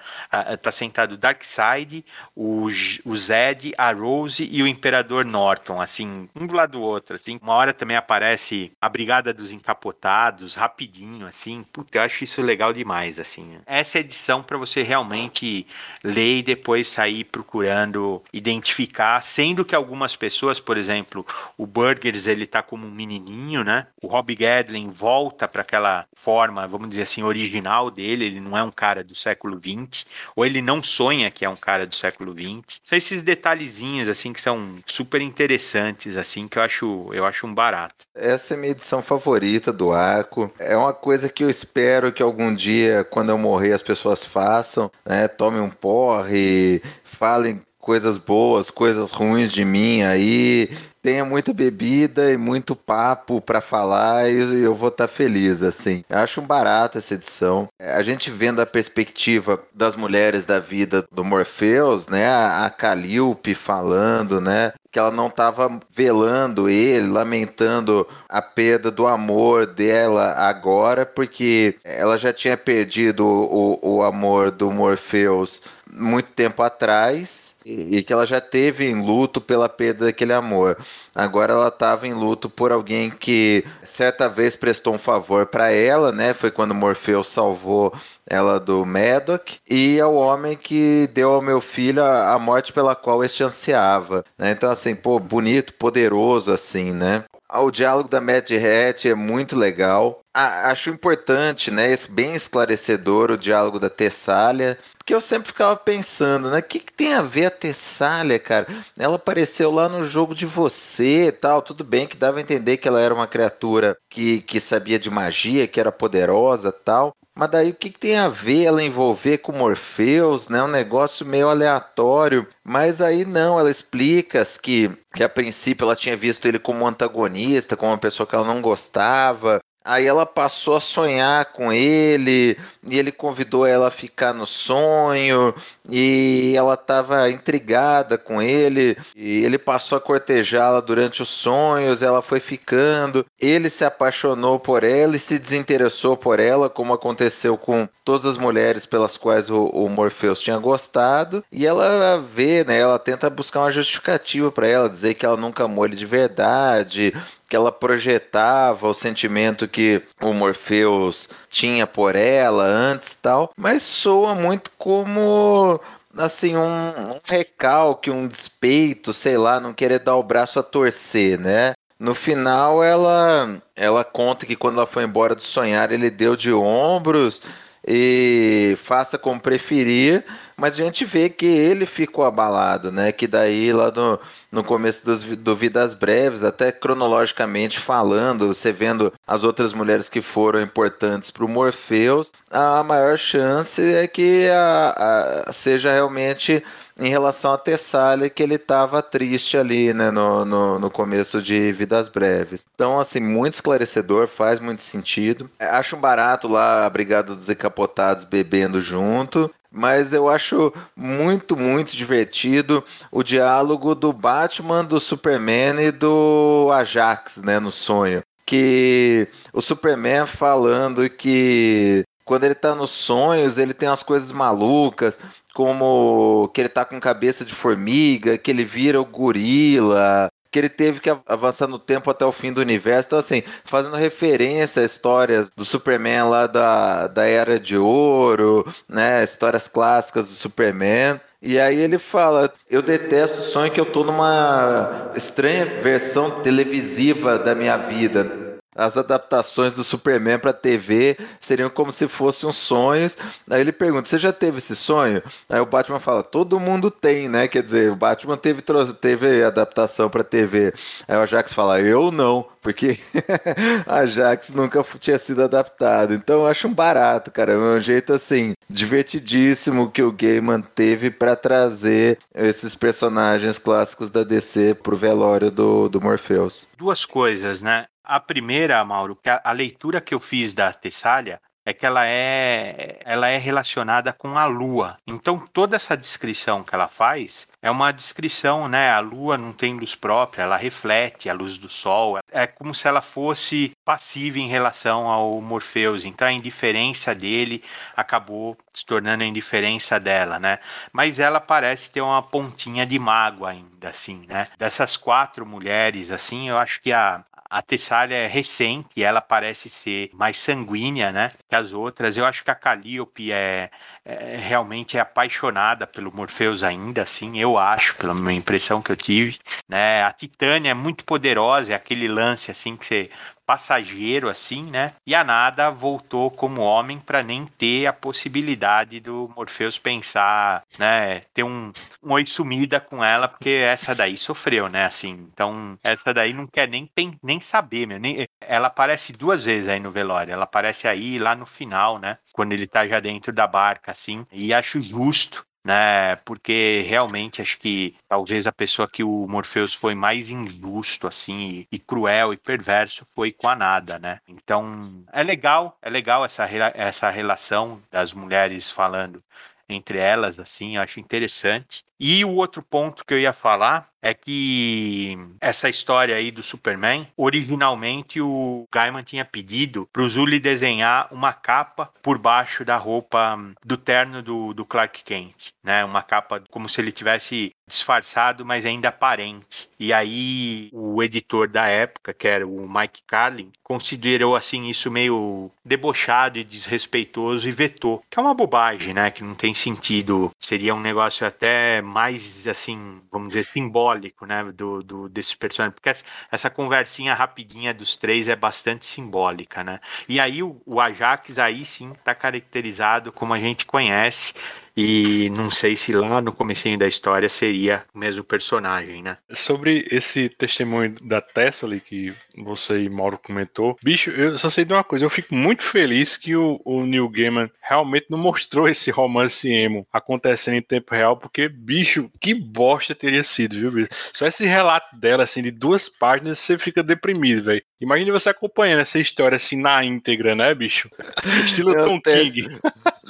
tá 0.61 0.71
sentado 0.71 1.17
Darkseid, 1.17 2.05
o, 2.35 2.67
o 3.05 3.17
Zed, 3.17 3.73
a 3.77 3.91
Rose 3.91 4.47
e 4.49 4.63
o 4.63 4.67
Imperador 4.67 5.25
Norton, 5.25 5.81
assim, 5.81 6.29
um 6.35 6.47
do 6.47 6.55
lado 6.55 6.71
do 6.71 6.81
outro, 6.81 7.15
assim. 7.15 7.39
Uma 7.41 7.55
hora 7.55 7.73
também 7.73 7.97
aparece 7.97 8.71
a 8.79 8.87
Brigada 8.87 9.33
dos 9.33 9.51
Encapotados, 9.51 10.55
rapidinho, 10.55 11.27
assim. 11.27 11.63
Puta, 11.63 11.97
eu 11.97 12.01
acho 12.03 12.23
isso 12.23 12.41
legal 12.41 12.71
demais 12.71 13.00
demais, 13.01 13.19
assim. 13.19 13.43
Né? 13.43 13.59
Essa 13.65 13.97
é 13.97 14.01
edição 14.01 14.43
para 14.43 14.57
você 14.57 14.83
realmente 14.83 15.65
ler 16.03 16.39
e 16.39 16.43
depois 16.43 16.87
sair 16.87 17.23
procurando 17.23 18.21
identificar, 18.31 19.21
sendo 19.21 19.65
que 19.65 19.75
algumas 19.75 20.15
pessoas, 20.15 20.59
por 20.59 20.77
exemplo, 20.77 21.25
o 21.57 21.65
Burgers, 21.65 22.27
ele 22.27 22.45
tá 22.45 22.61
como 22.61 22.85
um 22.85 22.91
menininho, 22.91 23.63
né? 23.63 23.87
O 24.01 24.07
Rob 24.07 24.33
Gadlin 24.35 24.91
volta 24.91 25.47
para 25.47 25.61
aquela 25.61 26.05
forma, 26.13 26.67
vamos 26.67 26.89
dizer 26.89 27.03
assim, 27.03 27.23
original 27.23 27.89
dele, 27.89 28.25
ele 28.25 28.39
não 28.39 28.57
é 28.57 28.63
um 28.63 28.71
cara 28.71 29.03
do 29.03 29.15
século 29.15 29.59
20, 29.59 30.05
ou 30.35 30.45
ele 30.45 30.61
não 30.61 30.83
sonha 30.83 31.31
que 31.31 31.45
é 31.45 31.49
um 31.49 31.55
cara 31.55 31.85
do 31.85 31.95
século 31.95 32.33
20. 32.33 32.81
São 32.83 32.97
esses 32.97 33.23
detalhezinhos 33.23 34.09
assim 34.09 34.33
que 34.33 34.41
são 34.41 34.79
super 34.85 35.21
interessantes 35.21 36.15
assim, 36.15 36.47
que 36.47 36.57
eu 36.57 36.63
acho, 36.63 37.09
eu 37.13 37.25
acho 37.25 37.47
um 37.47 37.53
barato. 37.53 38.05
Essa 38.15 38.53
é 38.53 38.57
minha 38.57 38.71
edição 38.71 39.01
favorita 39.01 39.71
do 39.71 39.91
arco. 39.91 40.51
É 40.59 40.75
uma 40.75 40.93
coisa 40.93 41.29
que 41.29 41.43
eu 41.43 41.49
espero 41.49 42.11
que 42.11 42.21
algum 42.21 42.53
dia 42.53 42.90
quando 43.09 43.29
eu 43.29 43.37
morrer, 43.37 43.73
as 43.73 43.81
pessoas 43.81 44.23
façam, 44.25 44.91
né? 45.05 45.27
Tomem 45.27 45.61
um 45.61 45.69
porre, 45.69 46.81
falem 47.03 47.61
coisas 47.79 48.17
boas, 48.17 48.69
coisas 48.69 49.11
ruins 49.11 49.51
de 49.51 49.65
mim 49.65 50.03
aí. 50.03 50.69
Tenha 51.01 51.25
muita 51.25 51.51
bebida 51.51 52.31
e 52.31 52.37
muito 52.37 52.75
papo 52.75 53.41
para 53.41 53.59
falar 53.59 54.29
e 54.29 54.61
eu 54.61 54.75
vou 54.75 54.89
estar 54.89 55.07
tá 55.07 55.13
feliz, 55.13 55.63
assim. 55.63 56.03
Eu 56.07 56.19
acho 56.19 56.39
um 56.39 56.45
barato 56.45 56.97
essa 56.97 57.15
edição. 57.15 57.67
A 57.79 58.03
gente 58.03 58.29
vendo 58.29 58.61
a 58.61 58.65
perspectiva 58.65 59.59
das 59.73 59.95
mulheres 59.95 60.45
da 60.45 60.59
vida 60.59 61.03
do 61.11 61.23
Morpheus, 61.23 62.07
né? 62.07 62.27
A 62.27 62.69
Calliope 62.69 63.55
falando, 63.55 64.39
né? 64.39 64.73
que 64.91 64.99
ela 64.99 65.09
não 65.09 65.27
estava 65.27 65.79
velando 65.89 66.69
ele, 66.69 67.07
lamentando 67.07 68.05
a 68.27 68.41
perda 68.41 68.91
do 68.91 69.07
amor 69.07 69.65
dela 69.65 70.33
agora, 70.33 71.05
porque 71.05 71.75
ela 71.83 72.17
já 72.17 72.33
tinha 72.33 72.57
perdido 72.57 73.25
o, 73.25 73.79
o 73.81 74.03
amor 74.03 74.51
do 74.51 74.69
Morpheus 74.69 75.61
muito 75.93 76.31
tempo 76.31 76.63
atrás 76.63 77.55
e 77.65 78.01
que 78.01 78.13
ela 78.13 78.25
já 78.25 78.39
teve 78.39 78.87
em 78.87 79.01
luto 79.01 79.41
pela 79.41 79.67
perda 79.67 80.05
daquele 80.05 80.33
amor. 80.33 80.77
Agora 81.13 81.53
ela 81.53 81.67
estava 81.67 82.07
em 82.07 82.13
luto 82.13 82.49
por 82.49 82.71
alguém 82.71 83.09
que 83.09 83.65
certa 83.83 84.29
vez 84.29 84.55
prestou 84.55 84.95
um 84.95 84.99
favor 84.99 85.45
para 85.45 85.69
ela, 85.71 86.11
né? 86.11 86.33
Foi 86.33 86.49
quando 86.49 86.73
Morpheus 86.73 87.27
salvou 87.27 87.93
ela 88.25 88.59
do 88.59 88.85
Medoc, 88.85 89.57
e 89.69 89.99
ao 89.99 90.15
homem 90.15 90.55
que 90.55 91.09
deu 91.13 91.33
ao 91.33 91.41
meu 91.41 91.59
filho 91.59 92.01
a, 92.01 92.33
a 92.33 92.39
morte 92.39 92.71
pela 92.71 92.95
qual 92.95 93.23
este 93.23 93.43
ansiava. 93.43 94.23
Né? 94.37 94.51
Então, 94.51 94.71
assim, 94.71 94.95
pô, 94.95 95.19
bonito, 95.19 95.73
poderoso, 95.73 96.53
assim, 96.53 96.91
né? 96.91 97.25
O 97.53 97.69
diálogo 97.69 98.07
da 98.07 98.21
Mad 98.21 98.49
Hat 98.49 99.09
é 99.09 99.13
muito 99.13 99.57
legal. 99.57 100.21
Ah, 100.33 100.71
acho 100.71 100.89
importante, 100.89 101.69
né? 101.69 101.93
Bem 102.09 102.31
esclarecedor 102.31 103.31
o 103.31 103.37
diálogo 103.37 103.77
da 103.77 103.89
Tessália. 103.89 104.77
Porque 105.01 105.15
eu 105.15 105.21
sempre 105.21 105.47
ficava 105.47 105.75
pensando, 105.75 106.51
né? 106.51 106.59
O 106.59 106.63
que, 106.63 106.79
que, 106.79 106.93
tem 106.93 107.15
a 107.15 107.23
ver 107.23 107.47
a 107.47 107.49
Tessália, 107.51 108.37
cara? 108.37 108.67
Ela 108.99 109.15
apareceu 109.15 109.71
lá 109.71 109.89
no 109.89 110.03
jogo 110.03 110.35
de 110.35 110.45
você 110.45 111.31
tal. 111.31 111.63
Tudo 111.63 111.83
bem 111.83 112.05
que 112.05 112.15
dava 112.15 112.37
a 112.37 112.41
entender 112.41 112.77
que 112.77 112.87
ela 112.87 113.01
era 113.01 113.11
uma 113.11 113.25
criatura 113.25 113.97
que, 114.07 114.41
que 114.41 114.59
sabia 114.59 114.99
de 114.99 115.09
magia, 115.09 115.67
que 115.67 115.79
era 115.79 115.91
poderosa 115.91 116.71
tal. 116.71 117.15
Mas 117.33 117.49
daí 117.49 117.69
o 117.71 117.73
que, 117.73 117.89
que, 117.89 117.97
tem 117.99 118.17
a 118.17 118.27
ver 118.27 118.65
ela 118.65 118.83
envolver 118.83 119.39
com 119.39 119.53
Morpheus, 119.53 120.49
né? 120.49 120.61
Um 120.61 120.67
negócio 120.67 121.25
meio 121.25 121.49
aleatório. 121.49 122.45
Mas 122.63 123.01
aí 123.01 123.25
não, 123.25 123.57
ela 123.57 123.71
explica 123.71 124.43
que, 124.61 124.91
que 125.15 125.23
a 125.23 125.29
princípio 125.29 125.85
ela 125.85 125.95
tinha 125.95 126.15
visto 126.15 126.45
ele 126.47 126.59
como 126.59 126.85
antagonista, 126.85 127.77
como 127.77 127.91
uma 127.91 127.97
pessoa 127.97 128.27
que 128.27 128.35
ela 128.35 128.45
não 128.45 128.61
gostava. 128.61 129.60
Aí 129.83 130.05
ela 130.05 130.27
passou 130.27 130.75
a 130.75 130.79
sonhar 130.79 131.45
com 131.45 131.73
ele, 131.73 132.55
e 132.87 132.99
ele 132.99 133.11
convidou 133.11 133.65
ela 133.65 133.87
a 133.87 133.91
ficar 133.91 134.31
no 134.31 134.45
sonho, 134.45 135.53
e 135.89 136.53
ela 136.55 136.75
estava 136.75 137.29
intrigada 137.31 138.15
com 138.15 138.39
ele, 138.39 138.95
e 139.15 139.43
ele 139.43 139.57
passou 139.57 139.97
a 139.97 140.01
cortejá-la 140.01 140.81
durante 140.81 141.23
os 141.23 141.29
sonhos, 141.29 142.03
ela 142.03 142.21
foi 142.21 142.39
ficando, 142.39 143.25
ele 143.39 143.71
se 143.71 143.83
apaixonou 143.83 144.59
por 144.59 144.83
ela 144.83 145.15
e 145.15 145.19
se 145.19 145.39
desinteressou 145.39 146.15
por 146.15 146.39
ela, 146.39 146.69
como 146.69 146.93
aconteceu 146.93 147.57
com 147.57 147.89
todas 148.05 148.27
as 148.27 148.37
mulheres 148.37 148.85
pelas 148.85 149.17
quais 149.17 149.49
o, 149.49 149.65
o 149.65 149.89
Morpheus 149.89 150.41
tinha 150.41 150.59
gostado, 150.59 151.43
e 151.51 151.65
ela 151.65 152.19
vê, 152.19 152.63
né, 152.63 152.79
ela 152.79 152.99
tenta 152.99 153.31
buscar 153.31 153.61
uma 153.61 153.71
justificativa 153.71 154.51
para 154.51 154.67
ela, 154.67 154.87
dizer 154.87 155.15
que 155.15 155.25
ela 155.25 155.37
nunca 155.37 155.63
amou 155.63 155.85
ele 155.85 155.95
de 155.95 156.05
verdade, 156.05 157.13
que 157.51 157.55
ela 157.57 157.69
projetava 157.69 158.87
o 158.87 158.93
sentimento 158.93 159.67
que 159.67 160.01
o 160.21 160.31
Morpheus 160.31 161.27
tinha 161.49 161.85
por 161.85 162.15
ela 162.15 162.63
antes 162.63 163.13
tal, 163.15 163.51
mas 163.57 163.83
soa 163.83 164.33
muito 164.33 164.71
como 164.77 165.77
assim 166.17 166.55
um, 166.55 166.61
um 166.61 167.19
recalque, 167.25 168.09
um 168.09 168.25
despeito, 168.25 169.11
sei 169.11 169.37
lá, 169.37 169.59
não 169.59 169.73
querer 169.73 169.99
dar 169.99 170.15
o 170.15 170.23
braço 170.23 170.59
a 170.59 170.63
torcer, 170.63 171.37
né? 171.37 171.73
No 171.99 172.15
final 172.15 172.81
ela 172.81 173.61
ela 173.75 174.05
conta 174.05 174.45
que 174.45 174.55
quando 174.55 174.77
ela 174.77 174.87
foi 174.87 175.03
embora 175.03 175.35
do 175.35 175.43
sonhar, 175.43 175.91
ele 175.91 176.09
deu 176.09 176.37
de 176.37 176.53
ombros 176.53 177.41
e 177.85 178.77
faça 178.81 179.17
como 179.17 179.41
preferir, 179.41 180.23
mas 180.61 180.75
a 180.75 180.83
gente 180.83 181.03
vê 181.05 181.27
que 181.27 181.47
ele 181.47 181.87
ficou 181.87 182.23
abalado, 182.23 182.91
né? 182.91 183.11
Que 183.11 183.25
daí 183.25 183.73
lá 183.73 183.89
no, 183.89 184.19
no 184.51 184.63
começo 184.63 185.03
dos, 185.03 185.23
do 185.23 185.55
Vidas 185.55 185.95
Breves, 185.95 186.43
até 186.43 186.71
cronologicamente 186.71 187.79
falando, 187.79 188.49
você 188.49 188.71
vendo 188.71 189.11
as 189.25 189.43
outras 189.43 189.73
mulheres 189.73 190.07
que 190.07 190.21
foram 190.21 190.61
importantes 190.61 191.31
para 191.31 191.43
o 191.43 191.49
Morpheus, 191.49 192.31
a 192.51 192.83
maior 192.83 193.17
chance 193.17 193.81
é 193.81 194.05
que 194.05 194.47
a, 194.51 195.45
a, 195.47 195.51
seja 195.51 195.91
realmente 195.91 196.63
em 196.99 197.09
relação 197.09 197.53
a 197.53 197.57
Tessália 197.57 198.29
que 198.29 198.43
ele 198.43 198.55
estava 198.55 199.01
triste 199.01 199.57
ali, 199.57 199.91
né, 199.91 200.11
no, 200.11 200.45
no, 200.45 200.77
no, 200.77 200.91
começo 200.91 201.41
de 201.41 201.71
Vidas 201.71 202.07
Breves. 202.07 202.67
Então, 202.75 202.99
assim, 202.99 203.19
muito 203.19 203.53
esclarecedor, 203.53 204.27
faz 204.27 204.59
muito 204.59 204.83
sentido. 204.83 205.49
Acho 205.59 205.95
um 205.95 205.99
barato 205.99 206.47
lá 206.47 206.85
a 206.85 206.89
Brigada 206.91 207.33
dos 207.33 207.49
Encapotados 207.49 208.25
bebendo 208.25 208.79
junto. 208.79 209.49
Mas 209.71 210.13
eu 210.13 210.27
acho 210.27 210.73
muito, 210.95 211.55
muito 211.55 211.95
divertido 211.95 212.83
o 213.09 213.23
diálogo 213.23 213.95
do 213.95 214.11
Batman, 214.11 214.83
do 214.83 214.99
Superman 214.99 215.79
e 215.79 215.91
do 215.91 216.69
Ajax, 216.73 217.41
né, 217.41 217.57
no 217.59 217.71
sonho. 217.71 218.21
Que 218.45 219.29
o 219.53 219.61
Superman 219.61 220.25
falando 220.25 221.09
que 221.09 222.03
quando 222.25 222.43
ele 222.43 222.55
tá 222.55 222.75
nos 222.75 222.91
sonhos, 222.91 223.57
ele 223.57 223.73
tem 223.73 223.87
umas 223.87 224.03
coisas 224.03 224.31
malucas, 224.33 225.17
como 225.53 226.49
que 226.53 226.61
ele 226.61 226.69
tá 226.69 226.83
com 226.83 226.99
cabeça 226.99 227.45
de 227.45 227.53
formiga, 227.53 228.37
que 228.37 228.51
ele 228.51 228.65
vira 228.65 229.01
o 229.01 229.05
gorila, 229.05 230.29
que 230.51 230.59
ele 230.59 230.69
teve 230.69 230.99
que 230.99 231.09
avançar 231.25 231.67
no 231.67 231.79
tempo 231.79 232.11
até 232.11 232.25
o 232.25 232.31
fim 232.31 232.51
do 232.51 232.59
universo. 232.59 233.07
Então, 233.07 233.19
assim, 233.19 233.41
fazendo 233.63 233.95
referência 233.95 234.81
a 234.81 234.85
histórias 234.85 235.49
do 235.55 235.63
Superman 235.63 236.23
lá 236.23 236.45
da, 236.45 237.07
da 237.07 237.25
Era 237.25 237.57
de 237.59 237.77
Ouro, 237.77 238.65
né? 238.87 239.23
Histórias 239.23 239.67
clássicas 239.69 240.27
do 240.27 240.33
Superman. 240.33 241.19
E 241.41 241.57
aí 241.57 241.79
ele 241.79 241.97
fala: 241.97 242.53
Eu 242.69 242.81
detesto 242.81 243.39
o 243.39 243.43
sonho 243.43 243.71
que 243.71 243.79
eu 243.79 243.85
tô 243.85 244.03
numa 244.03 245.11
estranha 245.15 245.65
versão 245.81 246.41
televisiva 246.41 247.39
da 247.39 247.55
minha 247.55 247.77
vida. 247.77 248.50
As 248.75 248.97
adaptações 248.97 249.75
do 249.75 249.83
Superman 249.83 250.39
para 250.39 250.53
TV 250.53 251.17
seriam 251.39 251.69
como 251.69 251.91
se 251.91 252.07
fossem 252.07 252.47
uns 252.47 252.57
sonhos. 252.57 253.17
Aí 253.49 253.61
ele 253.61 253.71
pergunta: 253.71 254.07
Você 254.07 254.17
já 254.17 254.31
teve 254.31 254.59
esse 254.59 254.75
sonho? 254.75 255.21
Aí 255.49 255.59
o 255.59 255.65
Batman 255.65 255.99
fala: 255.99 256.23
Todo 256.23 256.59
mundo 256.59 256.89
tem, 256.89 257.27
né? 257.27 257.47
Quer 257.47 257.63
dizer, 257.63 257.91
o 257.91 257.95
Batman 257.95 258.37
teve, 258.37 258.61
teve 258.99 259.43
adaptação 259.43 260.09
para 260.09 260.23
TV. 260.23 260.73
Aí 261.07 261.17
o 261.17 261.21
Ajax 261.21 261.53
fala: 261.53 261.81
Eu 261.81 262.11
não, 262.11 262.47
porque 262.61 262.97
a 263.85 263.99
Ajax 263.99 264.53
nunca 264.53 264.83
tinha 264.99 265.17
sido 265.17 265.43
adaptado. 265.43 266.13
Então 266.13 266.41
eu 266.41 266.47
acho 266.47 266.67
um 266.67 266.73
barato, 266.73 267.31
cara. 267.31 267.53
É 267.53 267.57
um 267.57 267.79
jeito 267.79 268.13
assim, 268.13 268.53
divertidíssimo 268.69 269.91
que 269.91 270.01
o 270.01 270.11
Gaiman 270.11 270.61
teve 270.61 271.11
para 271.11 271.35
trazer 271.35 272.19
esses 272.33 272.75
personagens 272.75 273.59
clássicos 273.59 274.09
da 274.09 274.23
DC 274.23 274.75
pro 274.75 274.95
velório 274.95 275.51
do, 275.51 275.89
do 275.89 275.99
Morpheus. 275.99 276.69
Duas 276.77 277.05
coisas, 277.05 277.61
né? 277.61 277.85
A 278.11 278.19
primeira, 278.19 278.83
Mauro, 278.83 279.15
que 279.15 279.29
a, 279.29 279.39
a 279.41 279.53
leitura 279.53 280.01
que 280.01 280.13
eu 280.13 280.19
fiz 280.19 280.53
da 280.53 280.73
Tessália 280.73 281.39
é 281.65 281.73
que 281.73 281.85
ela 281.85 282.05
é, 282.05 282.99
ela 283.05 283.29
é 283.29 283.37
relacionada 283.37 284.11
com 284.11 284.37
a 284.37 284.45
Lua. 284.45 284.97
Então 285.07 285.39
toda 285.53 285.77
essa 285.77 285.95
descrição 285.95 286.61
que 286.61 286.75
ela 286.75 286.89
faz 286.89 287.47
é 287.61 287.69
uma 287.69 287.91
descrição, 287.91 288.67
né? 288.67 288.91
A 288.91 288.99
Lua 288.99 289.37
não 289.37 289.53
tem 289.53 289.75
luz 289.75 289.93
própria, 289.93 290.43
ela 290.43 290.57
reflete 290.57 291.29
a 291.29 291.33
luz 291.33 291.57
do 291.57 291.69
Sol. 291.69 292.17
É 292.31 292.47
como 292.47 292.73
se 292.73 292.87
ela 292.87 293.01
fosse 293.01 293.71
passiva 293.85 294.39
em 294.39 294.47
relação 294.47 295.07
ao 295.07 295.39
Morpheus. 295.39 296.03
Então 296.03 296.27
a 296.27 296.31
indiferença 296.31 297.13
dele 297.13 297.63
acabou 297.95 298.57
se 298.73 298.85
tornando 298.85 299.23
a 299.23 299.27
indiferença 299.27 299.99
dela, 299.99 300.39
né? 300.39 300.59
Mas 300.91 301.19
ela 301.19 301.39
parece 301.39 301.91
ter 301.91 302.01
uma 302.01 302.23
pontinha 302.23 302.85
de 302.85 302.97
mágoa 302.97 303.51
ainda, 303.51 303.89
assim, 303.89 304.25
né? 304.27 304.47
Dessas 304.57 304.97
quatro 304.97 305.45
mulheres, 305.45 306.09
assim, 306.09 306.49
eu 306.49 306.57
acho 306.57 306.81
que 306.81 306.91
a, 306.91 307.23
a 307.51 307.61
Tessália 307.61 308.15
é 308.15 308.27
recente, 308.27 309.03
ela 309.03 309.19
parece 309.19 309.69
ser 309.69 310.09
mais 310.13 310.37
sanguínea, 310.37 311.11
né, 311.11 311.31
que 311.49 311.53
as 311.53 311.73
outras. 311.73 312.15
Eu 312.15 312.23
acho 312.23 312.45
que 312.45 312.49
a 312.49 312.55
Calliope 312.55 313.29
é, 313.29 313.69
é, 314.05 314.37
realmente 314.37 314.95
é 314.97 315.01
apaixonada 315.01 315.85
pelo 315.85 316.15
Morpheus 316.15 316.63
ainda, 316.63 317.01
assim, 317.01 317.37
eu 317.37 317.57
acho, 317.57 317.97
pela 317.97 318.13
minha 318.13 318.37
impressão 318.37 318.81
que 318.81 318.89
eu 318.89 318.95
tive, 318.95 319.37
né. 319.67 320.01
A 320.03 320.13
Titânia 320.13 320.71
é 320.71 320.73
muito 320.73 321.03
poderosa, 321.03 321.73
é 321.73 321.75
aquele 321.75 322.07
lance 322.07 322.49
assim 322.49 322.77
que 322.77 322.85
você 322.85 323.11
passageiro 323.51 324.29
assim, 324.29 324.63
né? 324.63 324.93
E 325.05 325.13
a 325.13 325.25
Nada 325.25 325.69
voltou 325.69 326.31
como 326.31 326.61
homem 326.61 326.97
para 326.97 327.21
nem 327.21 327.45
ter 327.45 327.85
a 327.85 327.91
possibilidade 327.91 329.01
do 329.01 329.29
Morpheus 329.35 329.77
pensar, 329.77 330.63
né? 330.79 331.19
Ter 331.33 331.43
um, 331.43 331.73
um 332.01 332.13
oi 332.13 332.25
sumida 332.25 332.79
com 332.79 333.03
ela, 333.03 333.27
porque 333.27 333.49
essa 333.49 333.93
daí 333.93 334.17
sofreu, 334.17 334.69
né? 334.69 334.85
Assim, 334.85 335.27
então 335.33 335.77
essa 335.83 336.13
daí 336.13 336.31
não 336.31 336.47
quer 336.47 336.69
nem, 336.69 336.89
nem 337.21 337.41
saber, 337.41 337.85
meu. 337.85 337.99
Nem, 337.99 338.25
ela 338.39 338.67
aparece 338.67 339.11
duas 339.11 339.43
vezes 339.43 339.67
aí 339.67 339.81
no 339.81 339.91
velório. 339.91 340.31
Ela 340.31 340.45
aparece 340.45 340.87
aí 340.87 341.19
lá 341.19 341.35
no 341.35 341.45
final, 341.45 341.99
né? 341.99 342.19
Quando 342.31 342.53
ele 342.53 342.67
tá 342.67 342.87
já 342.87 343.01
dentro 343.01 343.33
da 343.33 343.47
barca, 343.47 343.91
assim. 343.91 344.25
E 344.31 344.53
acho 344.53 344.81
justo 344.81 345.45
né? 345.63 346.15
Porque 346.17 346.83
realmente 346.87 347.41
acho 347.41 347.59
que 347.59 347.95
talvez 348.07 348.47
a 348.47 348.51
pessoa 348.51 348.89
que 348.89 349.03
o 349.03 349.27
Morpheus 349.27 349.73
foi 349.73 349.95
mais 349.95 350.29
injusto, 350.29 351.07
assim, 351.07 351.65
e, 351.71 351.79
cruel 351.79 352.33
e 352.33 352.37
perverso 352.37 353.05
foi 353.15 353.31
com 353.31 353.47
a 353.47 353.55
Nada, 353.55 353.99
né? 353.99 354.19
Então 354.27 355.03
é 355.13 355.23
legal, 355.23 355.77
é 355.81 355.89
legal 355.89 356.25
essa, 356.25 356.45
essa 356.75 357.09
relação 357.09 357.81
das 357.91 358.13
mulheres 358.13 358.69
falando 358.69 359.23
entre 359.69 359.97
elas, 359.97 360.37
assim, 360.39 360.77
acho 360.77 360.99
interessante. 360.99 361.83
E 362.03 362.25
o 362.25 362.31
outro 362.31 362.63
ponto 362.63 363.05
que 363.05 363.13
eu 363.13 363.19
ia 363.19 363.31
falar 363.31 363.91
é 364.01 364.13
que 364.13 365.17
essa 365.39 365.69
história 365.69 366.15
aí 366.15 366.31
do 366.31 366.41
Superman, 366.41 367.07
originalmente 367.15 368.19
o 368.19 368.67
Gaiman 368.71 369.03
tinha 369.03 369.23
pedido 369.23 369.87
para 369.93 370.01
o 370.01 370.09
Zully 370.09 370.39
desenhar 370.39 371.07
uma 371.11 371.31
capa 371.31 371.91
por 372.01 372.17
baixo 372.17 372.65
da 372.65 372.77
roupa 372.77 373.37
do 373.63 373.77
terno 373.77 374.23
do, 374.23 374.53
do 374.53 374.65
Clark 374.65 375.03
Kent, 375.03 375.51
né? 375.63 375.85
Uma 375.85 376.01
capa 376.01 376.43
como 376.49 376.67
se 376.67 376.81
ele 376.81 376.91
tivesse 376.91 377.53
disfarçado, 377.67 378.45
mas 378.45 378.65
ainda 378.65 378.89
aparente. 378.89 379.69
E 379.79 379.93
aí 379.93 380.69
o 380.73 381.01
editor 381.01 381.47
da 381.47 381.67
época, 381.67 382.13
que 382.13 382.27
era 382.27 382.45
o 382.45 382.67
Mike 382.67 383.01
Carlin, 383.07 383.51
considerou 383.63 384.35
assim 384.35 384.65
isso 384.65 384.91
meio 384.91 385.49
debochado 385.63 386.37
e 386.37 386.43
desrespeitoso 386.43 387.47
e 387.47 387.51
vetou. 387.51 388.03
Que 388.09 388.19
é 388.19 388.21
uma 388.21 388.33
bobagem, 388.33 388.93
né? 388.93 389.11
Que 389.11 389.23
não 389.23 389.35
tem 389.35 389.53
sentido. 389.53 390.31
Seria 390.39 390.75
um 390.75 390.81
negócio 390.81 391.25
até 391.25 391.81
mais 391.91 392.47
assim, 392.47 393.01
vamos 393.11 393.29
dizer, 393.29 393.43
simbólico, 393.43 394.25
né? 394.25 394.43
Do, 394.51 394.81
do 394.81 395.09
desse 395.09 395.35
personagem. 395.35 395.73
Porque 395.73 395.91
essa 396.31 396.49
conversinha 396.49 397.13
rapidinha 397.13 397.73
dos 397.73 397.95
três 397.95 398.27
é 398.27 398.35
bastante 398.35 398.85
simbólica, 398.85 399.63
né? 399.63 399.79
E 400.07 400.19
aí 400.19 400.41
o, 400.41 400.61
o 400.65 400.79
Ajax 400.79 401.37
aí 401.37 401.65
sim 401.65 401.91
está 401.91 402.15
caracterizado 402.15 403.11
como 403.11 403.33
a 403.33 403.39
gente 403.39 403.65
conhece 403.65 404.33
e 404.75 405.29
não 405.31 405.51
sei 405.51 405.75
se 405.75 405.93
lá 405.93 406.21
no 406.21 406.33
comecinho 406.33 406.77
da 406.77 406.87
história 406.87 407.29
seria 407.29 407.83
o 407.93 407.99
mesmo 407.99 408.23
personagem, 408.23 409.01
né? 409.01 409.17
Sobre 409.31 409.87
esse 409.91 410.29
testemunho 410.29 410.95
da 411.03 411.21
Tesla 411.21 411.77
que 411.79 412.13
você 412.37 412.83
e 412.83 412.89
Mauro 412.89 413.17
comentou, 413.17 413.77
bicho, 413.83 414.09
eu 414.11 414.37
só 414.37 414.49
sei 414.49 414.65
de 414.65 414.73
uma 414.73 414.83
coisa, 414.83 415.05
eu 415.05 415.09
fico 415.09 415.33
muito 415.35 415.63
feliz 415.63 416.17
que 416.17 416.35
o, 416.35 416.61
o 416.65 416.85
Neil 416.85 417.09
Gaiman 417.09 417.49
realmente 417.61 418.07
não 418.09 418.17
mostrou 418.17 418.67
esse 418.67 418.91
romance 418.91 419.51
emo 419.51 419.87
acontecendo 419.91 420.55
em 420.55 420.61
tempo 420.61 420.93
real, 420.93 421.17
porque, 421.17 421.47
bicho, 421.47 422.11
que 422.19 422.33
bosta 422.33 422.95
teria 422.95 423.23
sido, 423.23 423.57
viu, 423.57 423.71
bicho? 423.71 423.89
Só 424.13 424.25
esse 424.25 424.45
relato 424.45 424.95
dela, 424.97 425.23
assim, 425.23 425.41
de 425.41 425.51
duas 425.51 425.87
páginas, 425.87 426.39
você 426.39 426.57
fica 426.57 426.83
deprimido, 426.83 427.43
velho. 427.43 427.63
Imagina 427.81 428.11
você 428.11 428.29
acompanhando 428.29 428.81
essa 428.81 428.99
história, 428.99 429.35
assim, 429.35 429.59
na 429.59 429.83
íntegra, 429.83 430.35
né, 430.35 430.53
bicho? 430.53 430.87
Estilo 431.45 431.73
Tom 431.73 431.99
King. 431.99 432.47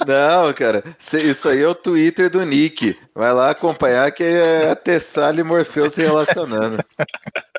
Não, 0.06 0.52
cara, 0.54 0.82
isso 0.98 1.48
aí 1.48 1.62
é 1.62 1.68
o 1.68 1.74
Twitter 1.74 2.30
do 2.30 2.44
Nick. 2.44 2.98
Vai 3.14 3.34
lá 3.34 3.50
acompanhar 3.50 4.10
que 4.10 4.24
é 4.24 4.70
a 4.70 4.74
Tessali 4.74 5.40
e 5.40 5.44
Morfeu 5.44 5.90
se 5.90 6.00
relacionando. 6.00 6.82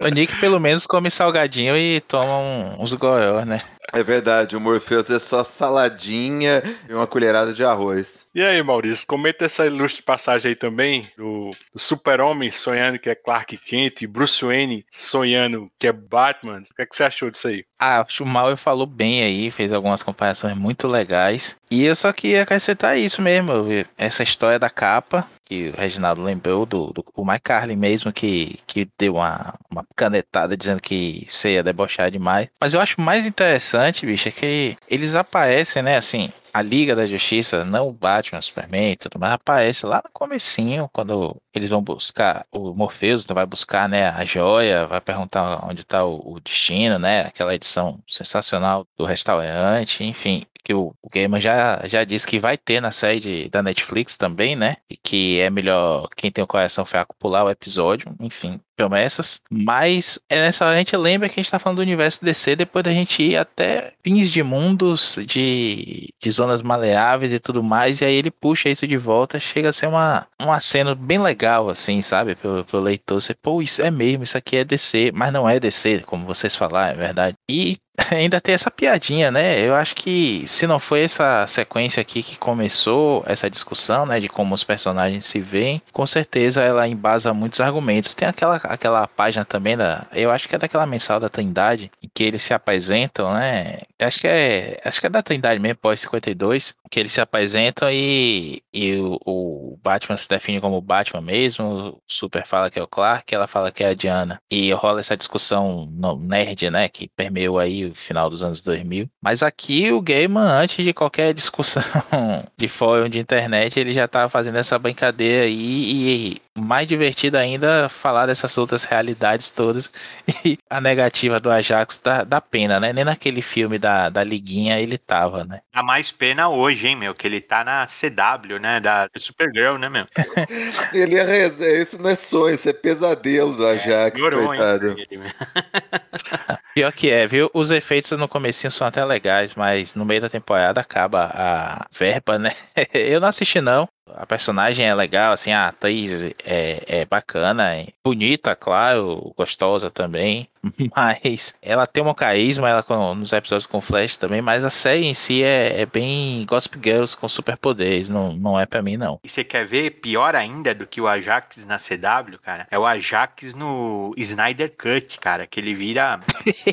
O 0.00 0.08
Nick 0.08 0.38
pelo 0.38 0.60
menos 0.60 0.86
come 0.86 1.10
salgadinho 1.10 1.76
e 1.76 2.00
toma 2.00 2.38
um, 2.38 2.82
uns 2.82 2.92
goió, 2.92 3.44
né? 3.44 3.60
É 3.92 4.02
verdade, 4.02 4.56
o 4.56 4.60
Morpheus 4.60 5.10
é 5.10 5.18
só 5.18 5.44
saladinha 5.44 6.62
e 6.88 6.92
uma 6.92 7.06
colherada 7.06 7.54
de 7.54 7.64
arroz. 7.64 8.26
E 8.34 8.42
aí, 8.42 8.62
Maurício, 8.62 9.06
comenta 9.06 9.44
essa 9.44 9.64
ilustre 9.64 10.02
passagem 10.02 10.50
aí 10.50 10.54
também 10.56 11.08
do, 11.16 11.50
do 11.72 11.78
super-homem 11.78 12.50
sonhando 12.50 12.98
que 12.98 13.08
é 13.08 13.14
Clark 13.14 13.56
Kent 13.56 14.02
e 14.02 14.06
Bruce 14.06 14.44
Wayne 14.44 14.84
sonhando 14.90 15.70
que 15.78 15.86
é 15.86 15.92
Batman. 15.92 16.58
O 16.58 16.74
que, 16.74 16.82
é 16.82 16.86
que 16.86 16.96
você 16.96 17.04
achou 17.04 17.30
disso 17.30 17.48
aí? 17.48 17.64
Ah, 17.78 18.00
acho 18.00 18.18
que 18.18 18.22
o 18.22 18.26
Mal 18.26 18.56
falou 18.56 18.86
bem 18.86 19.22
aí, 19.22 19.50
fez 19.50 19.72
algumas 19.72 20.02
comparações 20.02 20.56
muito 20.56 20.88
legais. 20.88 21.56
E 21.70 21.84
eu 21.84 21.94
só 21.94 22.12
queria 22.12 22.42
acrescentar 22.42 22.98
isso 22.98 23.22
mesmo, 23.22 23.66
essa 23.96 24.22
história 24.22 24.58
da 24.58 24.68
capa, 24.68 25.28
que 25.46 25.68
o 25.68 25.76
Reginaldo 25.76 26.22
lembrou 26.22 26.66
do, 26.66 26.92
do 26.92 27.04
o 27.14 27.24
Mike 27.24 27.42
Carlin 27.42 27.76
mesmo 27.76 28.12
que, 28.12 28.58
que 28.66 28.88
deu 28.98 29.14
uma, 29.14 29.54
uma 29.70 29.86
canetada 29.94 30.56
dizendo 30.56 30.82
que 30.82 31.24
você 31.28 31.54
ia 31.54 31.62
debochar 31.62 32.10
demais. 32.10 32.48
Mas 32.60 32.74
eu 32.74 32.80
acho 32.80 33.00
mais 33.00 33.24
interessante, 33.24 34.04
bicho, 34.04 34.28
é 34.28 34.32
que 34.32 34.76
eles 34.88 35.14
aparecem, 35.14 35.82
né, 35.82 35.96
assim, 35.96 36.30
a 36.56 36.62
Liga 36.62 36.96
da 36.96 37.04
Justiça, 37.04 37.66
não 37.66 37.88
o 37.88 37.92
Batman, 37.92 38.40
Superman 38.40 38.92
e 38.92 38.96
tudo 38.96 39.18
mais, 39.18 39.34
aparece 39.34 39.84
lá 39.84 40.00
no 40.02 40.10
comecinho, 40.10 40.88
quando 40.90 41.36
eles 41.54 41.68
vão 41.68 41.82
buscar, 41.82 42.46
o 42.50 42.72
Morpheus 42.72 43.26
vai 43.26 43.44
buscar, 43.44 43.86
né, 43.86 44.08
a 44.08 44.24
joia, 44.24 44.86
vai 44.86 44.98
perguntar 45.02 45.62
onde 45.66 45.82
está 45.82 46.02
o, 46.06 46.36
o, 46.36 46.40
destino, 46.40 46.98
né, 46.98 47.26
aquela 47.26 47.54
edição 47.54 48.02
sensacional 48.08 48.86
do 48.96 49.04
restaurante, 49.04 50.02
enfim, 50.02 50.46
que 50.64 50.72
o, 50.72 50.94
o 51.02 51.10
Gamer 51.10 51.42
já, 51.42 51.86
já 51.86 52.04
disse 52.04 52.26
que 52.26 52.38
vai 52.38 52.56
ter 52.56 52.80
na 52.80 52.90
série 52.90 53.50
da 53.50 53.62
Netflix 53.62 54.16
também, 54.16 54.56
né? 54.56 54.76
E 54.90 54.96
que 54.96 55.38
é 55.38 55.48
melhor 55.48 56.08
quem 56.16 56.32
tem 56.32 56.42
o 56.42 56.46
coração 56.46 56.84
fraco 56.84 57.14
pular 57.20 57.44
o 57.44 57.50
episódio, 57.50 58.12
enfim, 58.18 58.60
promessas. 58.76 59.40
Mas 59.50 60.18
é 60.28 60.36
nessa 60.36 60.66
a 60.66 60.76
gente 60.76 60.96
lembra 60.96 61.28
que 61.28 61.40
a 61.40 61.42
gente 61.42 61.50
tá 61.50 61.58
falando 61.58 61.76
do 61.76 61.82
universo 61.82 62.24
DC 62.24 62.56
depois 62.56 62.84
da 62.84 62.92
gente 62.92 63.22
ir 63.22 63.36
até 63.36 63.92
fins 64.02 64.30
de 64.30 64.42
mundos, 64.42 65.18
de, 65.26 66.12
de 66.20 66.30
zonas 66.30 66.62
maleáveis 66.62 67.32
e 67.32 67.40
tudo 67.40 67.62
mais. 67.62 68.00
E 68.00 68.04
aí 68.04 68.14
ele 68.14 68.30
puxa 68.30 68.68
isso 68.68 68.86
de 68.86 68.96
volta, 68.96 69.40
chega 69.40 69.70
a 69.70 69.72
ser 69.72 69.88
uma, 69.88 70.26
uma 70.40 70.60
cena 70.60 70.94
bem 70.94 71.18
legal, 71.18 71.68
assim, 71.70 72.02
sabe? 72.02 72.34
Pro, 72.34 72.64
pro 72.64 72.80
leitor. 72.80 73.20
Você, 73.20 73.34
pô, 73.34 73.62
isso 73.62 73.82
é 73.82 73.90
mesmo, 73.90 74.24
isso 74.24 74.36
aqui 74.36 74.58
é 74.58 74.64
DC, 74.64 75.12
mas 75.14 75.32
não 75.32 75.48
é 75.48 75.58
DC, 75.58 76.00
como 76.06 76.26
vocês 76.26 76.54
falaram, 76.54 77.00
é 77.00 77.06
verdade. 77.06 77.36
E 77.48 77.78
ainda 78.10 78.40
tem 78.40 78.54
essa 78.54 78.70
piadinha, 78.70 79.30
né? 79.30 79.60
Eu 79.60 79.74
acho 79.74 79.94
que 79.94 80.44
se 80.46 80.66
não 80.66 80.78
foi 80.78 81.02
essa 81.02 81.46
sequência 81.46 82.00
aqui 82.00 82.22
que 82.22 82.36
começou 82.36 83.24
essa 83.26 83.50
discussão, 83.50 84.06
né, 84.06 84.20
de 84.20 84.28
como 84.28 84.54
os 84.54 84.64
personagens 84.64 85.24
se 85.24 85.40
veem, 85.40 85.82
com 85.92 86.06
certeza 86.06 86.62
ela 86.62 86.86
embasa 86.86 87.32
muitos 87.32 87.60
argumentos. 87.60 88.14
Tem 88.14 88.28
aquela, 88.28 88.56
aquela 88.56 89.06
página 89.06 89.44
também 89.44 89.76
da, 89.76 90.06
eu 90.12 90.30
acho 90.30 90.48
que 90.48 90.54
é 90.54 90.58
daquela 90.58 90.86
mensal 90.86 91.18
da 91.18 91.28
Trindade, 91.28 91.90
em 92.02 92.08
que 92.12 92.22
eles 92.22 92.42
se 92.42 92.54
apresentam, 92.54 93.32
né? 93.34 93.78
Acho 93.98 94.20
que 94.20 94.28
é, 94.28 94.80
acho 94.84 95.00
que 95.00 95.06
é 95.06 95.10
da 95.10 95.22
Trindade 95.22 95.60
mesmo, 95.60 95.76
pós 95.76 96.00
52, 96.00 96.74
que 96.90 97.00
eles 97.00 97.12
se 97.12 97.20
apresentam 97.20 97.90
e, 97.90 98.62
e 98.72 98.94
o, 98.96 99.18
o 99.24 99.78
Batman 99.82 100.16
se 100.16 100.28
define 100.28 100.60
como 100.60 100.80
Batman 100.80 101.20
mesmo, 101.20 101.64
o 101.64 102.02
Super 102.08 102.46
fala 102.46 102.70
que 102.70 102.78
é 102.78 102.82
o 102.82 102.88
Clark, 102.88 103.34
ela 103.34 103.46
fala 103.46 103.70
que 103.70 103.82
é 103.82 103.88
a 103.88 103.94
Diana. 103.94 104.40
E 104.50 104.72
rola 104.72 105.00
essa 105.00 105.16
discussão 105.16 105.86
no 105.92 106.16
nerd, 106.16 106.70
né, 106.70 106.88
que 106.88 107.08
permeou 107.16 107.58
aí 107.58 107.86
o 107.86 107.94
final 107.94 108.30
dos 108.30 108.42
anos 108.42 108.62
2000. 108.62 109.08
Mas 109.22 109.42
aqui 109.42 109.92
o 109.92 110.00
Gaiman, 110.00 110.48
antes 110.62 110.84
de 110.84 110.92
qualquer 110.92 111.32
discussão 111.34 111.82
de 112.56 112.68
fórum 112.68 113.08
de 113.08 113.18
internet, 113.18 113.78
ele 113.78 113.92
já 113.92 114.08
tava 114.08 114.28
fazendo 114.28 114.58
essa 114.58 114.78
brincadeira 114.78 115.44
aí 115.44 115.54
e 115.54 116.45
mais 116.56 116.86
divertido 116.86 117.36
ainda 117.36 117.88
falar 117.88 118.26
dessas 118.26 118.56
outras 118.58 118.84
realidades 118.84 119.50
todas 119.50 119.90
e 120.44 120.58
a 120.68 120.80
negativa 120.80 121.38
do 121.38 121.50
Ajax 121.50 122.00
dá, 122.02 122.24
dá 122.24 122.40
pena, 122.40 122.80
né? 122.80 122.92
Nem 122.92 123.04
naquele 123.04 123.42
filme 123.42 123.78
da, 123.78 124.08
da 124.08 124.24
Liguinha 124.24 124.80
ele 124.80 124.98
tava, 124.98 125.44
né? 125.44 125.60
Dá 125.74 125.82
mais 125.82 126.10
pena 126.10 126.48
hoje, 126.48 126.88
hein, 126.88 126.96
meu? 126.96 127.14
Que 127.14 127.26
ele 127.26 127.40
tá 127.40 127.64
na 127.64 127.86
CW, 127.86 128.58
né? 128.60 128.80
Da 128.80 129.08
Supergirl, 129.16 129.76
né, 129.76 129.88
meu? 129.88 130.06
ele 130.92 131.16
é 131.16 131.46
isso 131.46 132.00
não 132.00 132.10
é 132.10 132.14
sonho, 132.14 132.54
isso 132.54 132.68
é 132.68 132.72
pesadelo 132.72 133.54
do 133.54 133.66
Ajax, 133.66 134.20
é, 134.20 134.30
coitado. 134.30 134.96
Pior 136.74 136.92
que 136.92 137.10
é, 137.10 137.26
viu? 137.26 137.50
Os 137.54 137.70
efeitos 137.70 138.10
no 138.18 138.28
comecinho 138.28 138.70
são 138.70 138.86
até 138.86 139.04
legais, 139.04 139.54
mas 139.54 139.94
no 139.94 140.04
meio 140.04 140.20
da 140.20 140.28
temporada 140.28 140.80
acaba 140.80 141.30
a 141.34 141.86
verba, 141.90 142.38
né? 142.38 142.52
Eu 142.92 143.20
não 143.20 143.28
assisti 143.28 143.60
não, 143.60 143.88
a 144.14 144.26
personagem 144.26 144.86
é 144.86 144.94
legal, 144.94 145.32
assim, 145.32 145.52
a 145.52 145.68
atriz 145.68 146.22
é, 146.44 146.82
é 146.86 147.04
bacana, 147.04 147.74
é 147.74 147.88
bonita, 148.04 148.54
claro, 148.54 149.32
gostosa 149.36 149.90
também, 149.90 150.48
mas 150.94 151.54
ela 151.60 151.86
tem 151.86 152.02
um 152.02 152.14
carisma 152.14 152.68
ela 152.68 152.82
com, 152.82 153.14
nos 153.14 153.32
episódios 153.32 153.66
com 153.66 153.80
Flash 153.80 154.16
também, 154.16 154.40
mas 154.40 154.64
a 154.64 154.70
série 154.70 155.06
em 155.06 155.14
si 155.14 155.42
é, 155.42 155.80
é 155.80 155.86
bem 155.86 156.44
Gossip 156.46 156.78
Girls 156.82 157.16
com 157.16 157.28
superpoderes, 157.28 158.08
não, 158.08 158.32
não 158.32 158.58
é 158.58 158.66
para 158.66 158.82
mim 158.82 158.96
não. 158.96 159.20
E 159.24 159.28
você 159.28 159.42
quer 159.42 159.64
ver 159.64 159.90
pior 159.90 160.34
ainda 160.34 160.74
do 160.74 160.86
que 160.86 161.00
o 161.00 161.08
Ajax 161.08 161.64
na 161.66 161.78
CW, 161.78 162.38
cara? 162.42 162.66
É 162.70 162.78
o 162.78 162.86
Ajax 162.86 163.54
no 163.54 164.12
Snyder 164.16 164.72
Cut, 164.76 165.18
cara, 165.18 165.46
que 165.46 165.58
ele 165.58 165.74
vira 165.74 166.20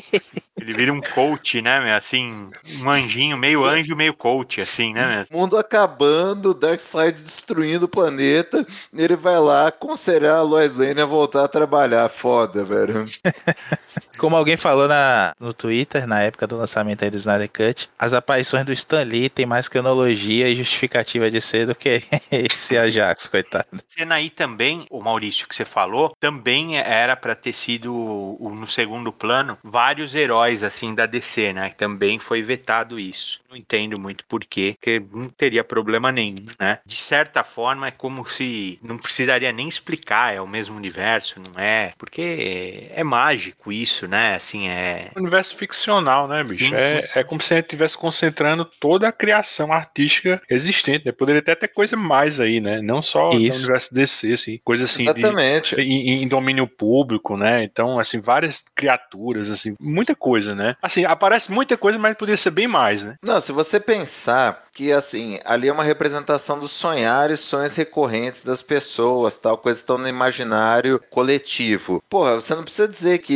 Ele 0.56 0.72
vira 0.72 0.92
um 0.92 1.00
coach, 1.00 1.60
né, 1.60 1.80
meu? 1.80 1.96
Assim, 1.96 2.50
um 2.80 2.88
anjinho, 2.88 3.36
meio 3.36 3.64
anjo, 3.64 3.96
meio 3.96 4.14
coach, 4.14 4.60
assim, 4.60 4.92
né, 4.94 5.26
meu? 5.30 5.40
Mundo 5.40 5.58
acabando, 5.58 6.54
Darkseid 6.54 7.12
destruindo 7.12 7.86
o 7.86 7.88
planeta, 7.88 8.64
ele 8.92 9.16
vai 9.16 9.38
lá 9.40 9.66
aconselhar 9.66 10.36
a 10.36 10.42
Lois 10.42 10.74
Lane 10.76 11.00
a 11.00 11.06
voltar 11.06 11.44
a 11.44 11.48
trabalhar. 11.48 12.08
Foda, 12.08 12.64
velho. 12.64 13.04
Como 14.24 14.36
alguém 14.36 14.56
falou 14.56 14.88
na, 14.88 15.34
no 15.38 15.52
Twitter, 15.52 16.06
na 16.06 16.22
época 16.22 16.46
do 16.46 16.56
lançamento 16.56 17.10
do 17.10 17.16
Snyder 17.18 17.50
Cut, 17.50 17.90
as 17.98 18.14
aparições 18.14 18.64
do 18.64 18.72
Stan 18.72 19.02
Lee 19.02 19.28
tem 19.28 19.44
mais 19.44 19.68
cronologia 19.68 20.48
e 20.48 20.56
justificativa 20.56 21.30
de 21.30 21.42
ser 21.42 21.66
do 21.66 21.74
que 21.74 22.02
esse 22.32 22.78
Ajax, 22.78 23.26
coitado. 23.26 23.66
Cena 23.86 24.14
aí 24.14 24.30
também, 24.30 24.86
o 24.88 25.02
Maurício 25.02 25.46
que 25.46 25.54
você 25.54 25.66
falou, 25.66 26.16
também 26.18 26.78
era 26.78 27.14
para 27.14 27.34
ter 27.34 27.52
sido 27.52 28.38
no 28.40 28.66
segundo 28.66 29.12
plano 29.12 29.58
vários 29.62 30.14
heróis 30.14 30.62
assim 30.62 30.94
da 30.94 31.04
DC, 31.04 31.52
né? 31.52 31.68
Também 31.76 32.18
foi 32.18 32.40
vetado 32.40 32.98
isso. 32.98 33.42
Não 33.50 33.56
entendo 33.58 33.98
muito 33.98 34.24
porquê, 34.24 34.74
porque 34.80 35.02
não 35.12 35.28
teria 35.28 35.62
problema 35.62 36.10
nenhum, 36.10 36.46
né? 36.58 36.78
De 36.86 36.96
certa 36.96 37.44
forma 37.44 37.88
é 37.88 37.90
como 37.90 38.26
se 38.26 38.78
não 38.82 38.96
precisaria 38.96 39.52
nem 39.52 39.68
explicar, 39.68 40.34
é 40.34 40.40
o 40.40 40.48
mesmo 40.48 40.74
universo, 40.74 41.38
não 41.38 41.60
é? 41.60 41.92
Porque 41.98 42.90
é 42.94 43.04
mágico 43.04 43.70
isso 43.70 43.84
isso, 44.04 44.08
né? 44.14 44.36
Assim, 44.36 44.68
é. 44.68 45.10
universo 45.16 45.56
ficcional, 45.56 46.28
né, 46.28 46.44
bicho? 46.44 46.68
Sim, 46.68 46.74
é, 46.76 47.02
sim. 47.02 47.08
é 47.16 47.24
como 47.24 47.40
se 47.40 47.52
a 47.52 47.56
gente 47.56 47.66
estivesse 47.66 47.98
concentrando 47.98 48.64
toda 48.64 49.08
a 49.08 49.12
criação 49.12 49.72
artística 49.72 50.40
existente, 50.48 51.06
né? 51.06 51.10
Poderia 51.10 51.40
até 51.40 51.54
ter 51.56 51.68
coisa 51.68 51.96
mais 51.96 52.38
aí, 52.38 52.60
né? 52.60 52.80
Não 52.80 53.02
só 53.02 53.32
no 53.32 53.40
universo 53.40 53.92
DC, 53.92 54.32
assim, 54.32 54.60
coisa 54.62 54.84
assim. 54.84 55.02
Exatamente. 55.02 55.74
De, 55.74 55.82
em, 55.82 56.22
em, 56.22 56.28
domínio 56.28 56.68
público, 56.68 57.36
né? 57.36 57.64
Então, 57.64 57.98
assim, 57.98 58.20
várias 58.20 58.64
criaturas, 58.74 59.50
assim, 59.50 59.74
muita 59.80 60.14
coisa, 60.14 60.54
né? 60.54 60.76
Assim, 60.80 61.04
aparece 61.04 61.50
muita 61.50 61.76
coisa, 61.76 61.98
mas 61.98 62.16
poderia 62.16 62.36
ser 62.36 62.52
bem 62.52 62.68
mais, 62.68 63.02
né? 63.02 63.16
Não, 63.20 63.40
se 63.40 63.50
você 63.50 63.80
pensar 63.80 64.64
que 64.74 64.90
assim, 64.90 65.38
ali 65.44 65.68
é 65.68 65.72
uma 65.72 65.84
representação 65.84 66.58
dos 66.58 66.72
sonhares, 66.72 67.40
sonhos 67.40 67.76
recorrentes 67.76 68.42
das 68.42 68.60
pessoas, 68.60 69.36
tal, 69.36 69.56
coisas 69.56 69.80
estão 69.80 69.96
no 69.96 70.08
imaginário 70.08 71.00
coletivo. 71.10 72.02
Porra, 72.10 72.34
você 72.34 72.54
não 72.54 72.64
precisa 72.64 72.88
dizer 72.88 73.20
que 73.20 73.34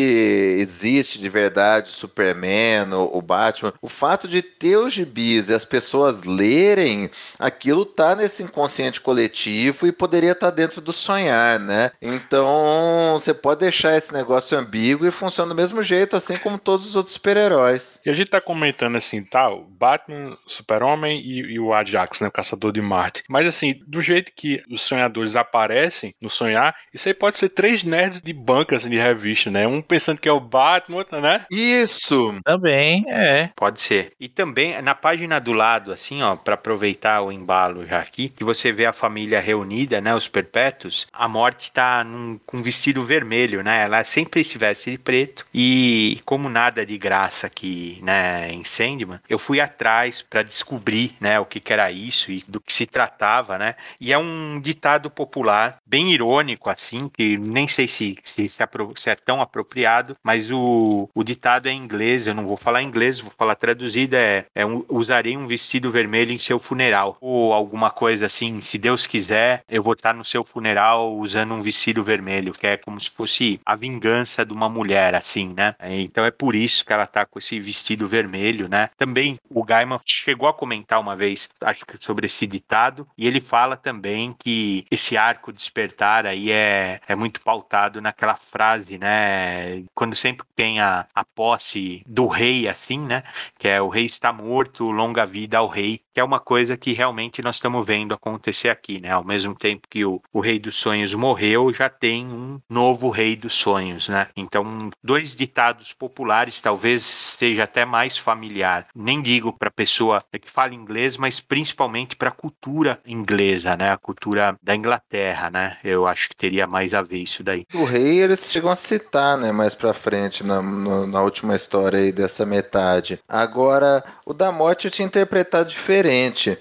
existe 0.69 1.19
de 1.19 1.29
verdade 1.29 1.89
Superman, 1.89 2.93
o 2.93 3.23
Batman. 3.23 3.73
O 3.81 3.89
fato 3.89 4.29
de 4.29 4.43
ter 4.43 4.77
os 4.77 4.93
gibis 4.93 5.49
e 5.49 5.55
as 5.55 5.65
pessoas 5.65 6.25
lerem, 6.25 7.11
aquilo 7.39 7.87
tá 7.87 8.15
nesse 8.15 8.43
inconsciente 8.43 9.01
coletivo 9.01 9.87
e 9.87 9.93
poderia 9.93 10.33
estar 10.33 10.51
tá 10.51 10.57
dentro 10.57 10.81
do 10.81 10.93
sonhar, 10.93 11.59
né? 11.59 11.91
Então, 12.03 13.13
você 13.15 13.33
pode 13.33 13.61
deixar 13.61 13.97
esse 13.97 14.13
negócio 14.13 14.59
ambíguo 14.59 15.07
e 15.07 15.11
funciona 15.11 15.49
do 15.49 15.55
mesmo 15.55 15.83
jeito, 15.83 16.17
assim 16.17 16.37
como 16.37 16.59
todos 16.59 16.87
os 16.87 16.97
outros 16.97 17.15
super-heróis. 17.15 17.99
E 18.05 18.11
a 18.11 18.13
gente 18.13 18.31
tá 18.31 18.41
comentando 18.41 18.97
assim, 18.97 19.25
tá, 19.25 19.49
o 19.49 19.65
Batman, 19.65 20.37
Super-Homem 20.47 21.21
e, 21.21 21.55
e, 21.55 21.61
o 21.61 21.73
Ajax, 21.73 22.21
né, 22.21 22.29
o 22.29 22.33
Caçador 22.33 22.73
de 22.73 22.83
Marte. 22.83 23.23
Mas 23.29 23.47
assim, 23.47 23.81
do 23.87 24.03
jeito 24.03 24.33
que 24.35 24.63
os 24.71 24.83
sonhadores 24.83 25.35
aparecem 25.35 26.15
no 26.21 26.29
sonhar, 26.29 26.75
isso 26.93 27.09
aí 27.09 27.15
pode 27.15 27.39
ser 27.39 27.49
três 27.49 27.83
nerds 27.83 28.21
de 28.21 28.33
bancas 28.33 28.79
assim, 28.79 28.91
de 28.91 28.99
revista, 28.99 29.51
né? 29.51 29.67
Um 29.67 29.81
pensando 29.81 30.21
que 30.21 30.29
é 30.29 30.33
o 30.33 30.41
Batman, 30.49 31.05
né? 31.23 31.45
Isso! 31.51 32.35
Também, 32.45 33.05
é. 33.09 33.51
Pode 33.55 33.81
ser. 33.81 34.13
E 34.19 34.29
também, 34.29 34.81
na 34.83 34.95
página 34.95 35.39
do 35.39 35.53
lado, 35.53 35.93
assim, 35.93 36.23
ó, 36.23 36.37
para 36.37 36.55
aproveitar 36.55 37.23
o 37.23 37.33
embalo 37.33 37.87
já 37.87 38.01
aqui, 38.01 38.29
que 38.31 38.45
você 38.45 38.73
vê 38.73 38.87
a 38.87 38.93
família 38.93 39.41
reunida, 39.41 40.01
né, 40.01 40.15
os 40.15 40.29
perpétuos, 40.29 41.07
a 41.13 41.29
morte 41.29 41.73
tá 41.73 42.03
num, 42.05 42.39
com 42.47 42.59
um 42.59 42.63
vestido 42.63 43.05
vermelho, 43.05 43.63
né? 43.63 43.85
Ela 43.85 44.05
sempre 44.05 44.45
se 44.45 44.59
veste 44.59 44.91
de 44.91 44.99
preto 44.99 45.47
e 45.53 46.21
como 46.25 46.49
nada 46.49 46.85
de 46.85 46.97
graça 46.97 47.47
aqui, 47.47 47.99
né, 48.03 48.49
em 48.51 48.65
Sandman, 48.65 49.21
eu 49.29 49.39
fui 49.39 49.61
atrás 49.61 50.23
para 50.23 50.43
descobrir 50.43 51.15
né, 51.21 51.39
o 51.41 51.45
que, 51.45 51.61
que 51.61 51.73
era 51.73 51.91
isso 51.91 52.31
e 52.31 52.45
do 52.47 52.61
que 52.61 52.73
se 52.73 52.87
tratava, 52.87 53.59
né? 53.59 53.75
E 54.01 54.13
é 54.13 54.19
um 54.19 54.61
ditado 54.61 55.11
popular 55.11 55.79
bem 55.87 56.13
irônico, 56.13 56.71
assim, 56.71 57.09
que 57.09 57.37
nem 57.37 57.67
sei 57.69 57.89
se, 57.89 58.17
se, 58.23 58.49
se, 58.49 58.65
se 58.97 59.11
é 59.11 59.15
tão 59.15 59.41
apropriado, 59.41 60.17
mas 60.23 60.38
o, 60.51 61.09
o 61.15 61.25
ditado 61.25 61.69
é 61.69 61.73
em 61.73 61.83
inglês, 61.83 62.27
eu 62.27 62.35
não 62.35 62.47
vou 62.47 62.57
falar 62.57 62.83
inglês, 62.83 63.21
vou 63.21 63.33
falar 63.37 63.55
traduzido, 63.55 64.17
é, 64.17 64.47
é 64.55 64.65
um, 64.65 64.85
usarei 64.89 65.37
um 65.37 65.47
vestido 65.47 65.91
vermelho 65.91 66.33
em 66.33 66.39
seu 66.39 66.59
funeral, 66.59 67.17
ou 67.21 67.53
alguma 67.53 67.91
coisa 67.91 68.27
assim, 68.27 68.61
se 68.61 68.79
Deus 68.79 69.07
quiser, 69.07 69.63
eu 69.69 69.83
vou 69.83 69.93
estar 69.93 70.15
no 70.15 70.25
seu 70.25 70.45
funeral 70.45 71.15
usando 71.17 71.55
um 71.55 71.63
vestido 71.63 72.03
vermelho, 72.05 72.53
que 72.53 72.67
é 72.67 72.77
como 72.77 73.01
se 73.01 73.11
fosse 73.11 73.61
a 73.65 73.75
vingança 73.75 74.45
de 74.45 74.53
uma 74.53 74.69
mulher, 74.69 75.15
assim, 75.15 75.53
né? 75.57 75.75
Então 75.81 76.25
é 76.25 76.31
por 76.31 76.55
isso 76.55 76.85
que 76.85 76.93
ela 76.93 77.07
tá 77.07 77.27
com 77.27 77.39
esse 77.39 77.59
vestido 77.61 78.07
vermelho, 78.07 78.69
né? 78.69 78.89
Também 78.97 79.39
o 79.51 79.63
Gaiman 79.63 80.01
chegou 80.05 80.49
a 80.49 80.55
comentar 80.55 81.01
uma 81.01 81.17
vez, 81.17 81.49
acho 81.61 81.85
que 81.85 81.97
sobre 82.03 82.27
esse 82.27 82.47
ditado, 82.47 83.07
e 83.17 83.27
ele 83.27 83.41
fala 83.41 83.77
também 83.77 84.35
que 84.39 84.87
esse 84.91 85.17
arco 85.17 85.53
despertar 85.53 86.27
aí 86.27 86.51
é, 86.51 87.01
é 87.07 87.15
muito 87.15 87.41
pautado 87.41 88.01
naquela 88.01 88.37
frase, 88.37 88.99
né? 88.99 89.83
Quando 89.95 90.17
sempre 90.29 90.47
tem 90.55 90.81
a, 90.81 91.07
a 91.15 91.25
posse 91.25 92.03
do 92.07 92.27
rei, 92.27 92.69
assim, 92.69 92.99
né? 93.01 93.23
Que 93.59 93.69
é 93.69 93.81
o 93.81 93.89
rei 93.89 94.05
está 94.07 94.33
morto, 94.33 94.91
longa 94.91 95.27
vida 95.27 95.59
ao 95.59 95.69
rei, 95.69 96.03
que 96.19 96.21
é 96.21 96.25
uma 96.25 96.41
coisa 96.41 96.77
que 96.77 96.93
realmente 96.93 97.41
nós 97.43 97.55
estamos 97.55 97.87
vendo 97.87 98.13
acontecer 98.13 98.69
aqui, 98.69 99.01
né? 99.01 99.13
Ao 99.13 99.23
mesmo 99.23 99.55
tempo 99.55 99.87
que 99.89 100.05
o, 100.05 100.21
o 100.33 100.41
rei 100.41 100.59
dos 100.59 100.75
sonhos 100.75 101.15
morreu, 101.15 101.73
já 101.73 101.89
tem 101.89 102.27
um 102.27 102.59
novo 102.69 103.09
rei 103.09 103.37
dos 103.37 103.55
sonhos, 103.55 104.09
né? 104.09 104.27
Então, 104.37 104.91
dois 105.01 105.37
ditados 105.37 105.93
populares, 105.93 106.61
talvez 106.61 107.03
seja 107.03 107.63
até 107.63 107.85
mais 107.85 108.19
familiar. 108.19 108.89
Nem 108.97 109.23
digo 109.23 109.53
para 109.53 109.71
pessoa 109.71 110.21
que 110.43 110.51
fala 110.51 110.75
inglês 110.75 111.17
mas 111.17 111.39
principalmente 111.39 112.17
para 112.17 112.31
a 112.31 112.33
cultura 112.33 112.99
inglesa, 113.07 113.77
né? 113.77 113.93
A 113.93 113.97
cultura 113.97 114.57
da 114.61 114.75
Inglaterra, 114.75 115.51
né? 115.51 115.77
Eu 115.85 116.05
acho 116.05 116.31
que 116.31 116.37
teria 116.37 116.67
mais 116.67 116.95
a 116.95 117.01
ver 117.01 117.19
isso 117.19 117.45
daí. 117.45 117.65
O 117.73 117.85
rei 117.85 118.21
eles 118.23 118.51
chegam 118.51 118.73
a 118.73 118.77
citar, 118.77 119.39
né? 119.39 119.53
Mais 119.53 119.73
para 119.73 119.95
frente 119.95 120.45
na, 120.45 120.61
na 120.61 121.23
última 121.23 121.55
história 121.55 122.01
aí 122.01 122.11
dessa 122.11 122.45
metade. 122.45 123.21
Agora, 123.29 124.03
o 124.27 124.35
da 124.35 124.51
morte 124.51 124.87
eu 124.87 124.91
tinha 124.91 125.07
interpretado 125.07 125.69
diferente. 125.69 126.08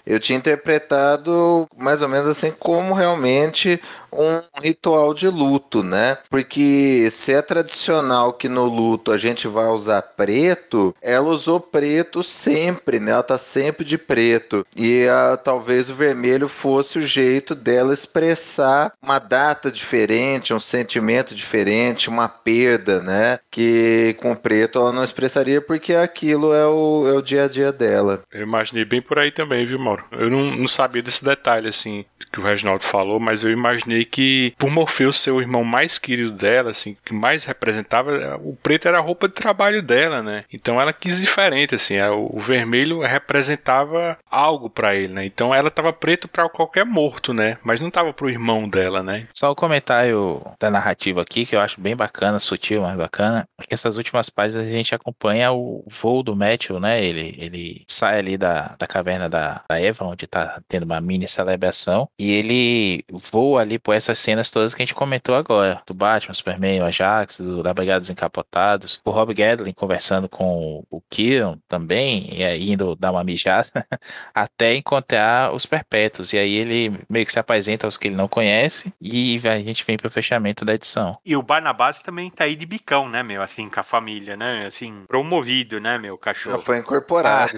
Eu 0.06 0.20
tinha 0.20 0.38
interpretado 0.38 1.68
mais 1.78 2.02
ou 2.02 2.08
menos 2.08 2.28
assim 2.28 2.52
como 2.52 2.94
realmente 2.94 3.80
um 4.12 4.42
ritual 4.62 5.14
de 5.14 5.28
luto, 5.28 5.84
né? 5.84 6.18
Porque 6.30 7.08
se 7.12 7.34
é 7.34 7.42
tradicional 7.42 8.34
que 8.34 8.50
no 8.50 8.66
luto 8.66 9.12
a 9.12 9.18
gente 9.18 9.48
vai 9.48 9.68
usar 9.68 10.02
preto, 10.02 10.96
ela 11.02 11.30
usou 11.30 11.60
preto 11.60 12.24
sempre, 12.24 13.00
né? 13.00 13.12
Ela 13.12 13.24
tá 13.24 13.38
sempre 13.38 13.86
de 13.86 13.98
preto. 13.98 14.66
E 14.76 15.08
a, 15.08 15.34
ah, 15.34 15.38
talvez 15.38 15.90
o 15.90 15.94
vermelho 15.94 16.48
fosse 16.48 17.00
o 17.00 17.02
jeito 17.02 17.54
dela 17.54 17.94
expressar 17.94 18.94
uma 19.02 19.20
data 19.20 19.72
diferente, 19.72 20.54
um 20.54 20.60
sentimento 20.60 21.36
diferente, 21.36 22.10
uma 22.10 22.28
perda, 22.28 23.02
né? 23.02 23.40
Que 23.52 24.16
com 24.20 24.36
preto 24.36 24.80
ela 24.80 24.92
não 24.92 25.04
expressaria 25.04 25.62
porque 25.62 25.94
aquilo 25.94 26.54
é 26.54 26.66
o, 26.66 27.08
é 27.08 27.14
o 27.14 27.22
dia 27.22 27.46
a 27.46 27.48
dia 27.48 27.72
dela. 27.72 28.22
Eu 28.32 28.42
imaginei 28.42 28.86
bem 28.86 29.02
por 29.02 29.20
aí 29.20 29.32
também, 29.38 29.66
viu, 29.66 29.78
Mauro? 29.78 30.04
Eu 30.12 30.32
não, 30.32 30.56
não 30.56 30.68
sabia 30.68 31.04
desse 31.04 31.24
detalhe, 31.24 31.70
assim, 31.70 32.04
que 32.32 32.40
o 32.40 32.44
Reginaldo 32.44 32.84
falou, 32.84 33.20
mas 33.20 33.44
eu 33.44 33.52
imaginei 33.52 34.04
que, 34.04 34.54
por 34.58 34.72
Morpheus 34.72 35.20
ser 35.20 35.30
o 35.30 35.40
irmão 35.40 35.64
mais 35.64 36.00
querido 36.00 36.32
dela, 36.32 36.72
assim, 36.72 36.98
que 37.06 37.14
mais 37.14 37.46
representava, 37.46 38.40
o 38.44 38.56
preto 38.56 38.88
era 38.88 38.98
a 38.98 39.02
roupa 39.02 39.28
de 39.28 39.36
trabalho 39.36 39.82
dela, 39.84 40.24
né? 40.24 40.44
Então 40.52 40.82
ela 40.82 40.92
quis 40.92 41.22
diferente, 41.22 41.76
assim, 41.76 41.96
é, 41.96 42.10
o 42.10 42.40
vermelho 42.40 43.02
representava 43.02 44.18
algo 44.30 44.70
para 44.70 44.96
ele, 44.96 45.14
né? 45.14 45.26
Então 45.26 45.54
ela 45.54 45.70
tava 45.70 45.94
preta 45.94 46.28
para 46.28 46.50
qualquer 46.50 46.86
morto, 46.86 47.34
né? 47.34 47.58
Mas 47.64 47.80
não 47.80 47.92
tava 47.92 48.12
pro 48.14 48.30
irmão 48.30 48.68
dela, 48.68 49.04
né? 49.04 49.28
Só 49.34 49.52
o 49.52 49.56
comentário 49.56 50.42
da 50.60 50.72
narrativa 50.72 51.22
aqui, 51.22 51.46
que 51.46 51.56
eu 51.56 51.60
acho 51.60 51.80
bem 51.80 51.96
bacana, 51.96 52.40
sutil, 52.40 52.82
mas 52.82 52.98
bacana, 52.98 53.48
é 53.62 53.66
que 53.68 53.74
essas 53.74 53.98
últimas 53.98 54.30
páginas 54.30 54.66
a 54.66 54.70
gente 54.70 54.96
acompanha 54.96 55.52
o 55.52 55.86
voo 55.88 56.24
do 56.24 56.36
Matthew, 56.36 56.80
né? 56.80 57.04
Ele, 57.04 57.36
ele 57.38 57.84
sai 57.88 58.18
ali 58.20 58.38
da, 58.38 58.76
da 58.80 58.88
caverna 58.88 59.17
da, 59.30 59.64
da 59.68 59.80
Eva, 59.80 60.06
onde 60.06 60.28
tá 60.28 60.62
tendo 60.68 60.84
uma 60.84 61.02
mini 61.02 61.28
celebração, 61.28 62.10
e 62.20 62.32
ele 62.32 63.04
voa 63.12 63.62
ali 63.62 63.80
por 63.80 63.94
essas 63.94 64.20
cenas 64.20 64.52
todas 64.52 64.74
que 64.74 64.82
a 64.82 64.86
gente 64.86 64.96
comentou 64.96 65.36
agora, 65.36 65.82
do 65.86 65.94
Batman, 65.94 66.34
Superman, 66.34 66.82
o 66.82 66.86
Ajax, 66.86 67.40
do, 67.40 67.64
da 67.64 67.74
Brigada 67.74 68.02
dos 68.02 68.10
Encapotados, 68.10 69.02
o 69.04 69.12
Rob 69.12 69.34
Gadlin 69.34 69.74
conversando 69.74 70.30
com 70.30 70.84
o 70.90 71.02
Kieran 71.10 71.58
também, 71.68 72.30
e 72.34 72.44
aí 72.44 72.72
indo 72.72 72.96
dar 72.96 73.12
uma 73.12 73.24
mijada, 73.24 73.70
até 74.34 74.76
encontrar 74.76 75.54
os 75.54 75.66
Perpétuos, 75.66 76.34
e 76.34 76.38
aí 76.38 76.56
ele 76.56 77.00
meio 77.10 77.26
que 77.26 77.32
se 77.32 77.40
apresenta 77.40 77.88
aos 77.88 77.98
que 77.98 78.08
ele 78.08 78.16
não 78.16 78.28
conhece, 78.28 78.94
e 79.02 79.40
a 79.48 79.58
gente 79.60 79.84
vem 79.86 79.98
pro 79.98 80.10
fechamento 80.10 80.64
da 80.64 80.74
edição. 80.74 81.18
E 81.26 81.36
o 81.36 81.42
Barnabás 81.42 82.02
também 82.02 82.30
tá 82.30 82.44
aí 82.44 82.56
de 82.56 82.66
bicão, 82.66 83.10
né, 83.10 83.24
meu? 83.24 83.42
Assim, 83.42 83.70
com 83.70 83.80
a 83.80 83.84
família, 83.84 84.36
né? 84.36 84.66
Assim, 84.66 85.04
promovido, 85.08 85.80
né, 85.80 85.98
meu? 85.98 86.18
Cachorro. 86.18 86.58
Já 86.58 86.64
foi 86.64 86.78
incorporado. 86.78 87.58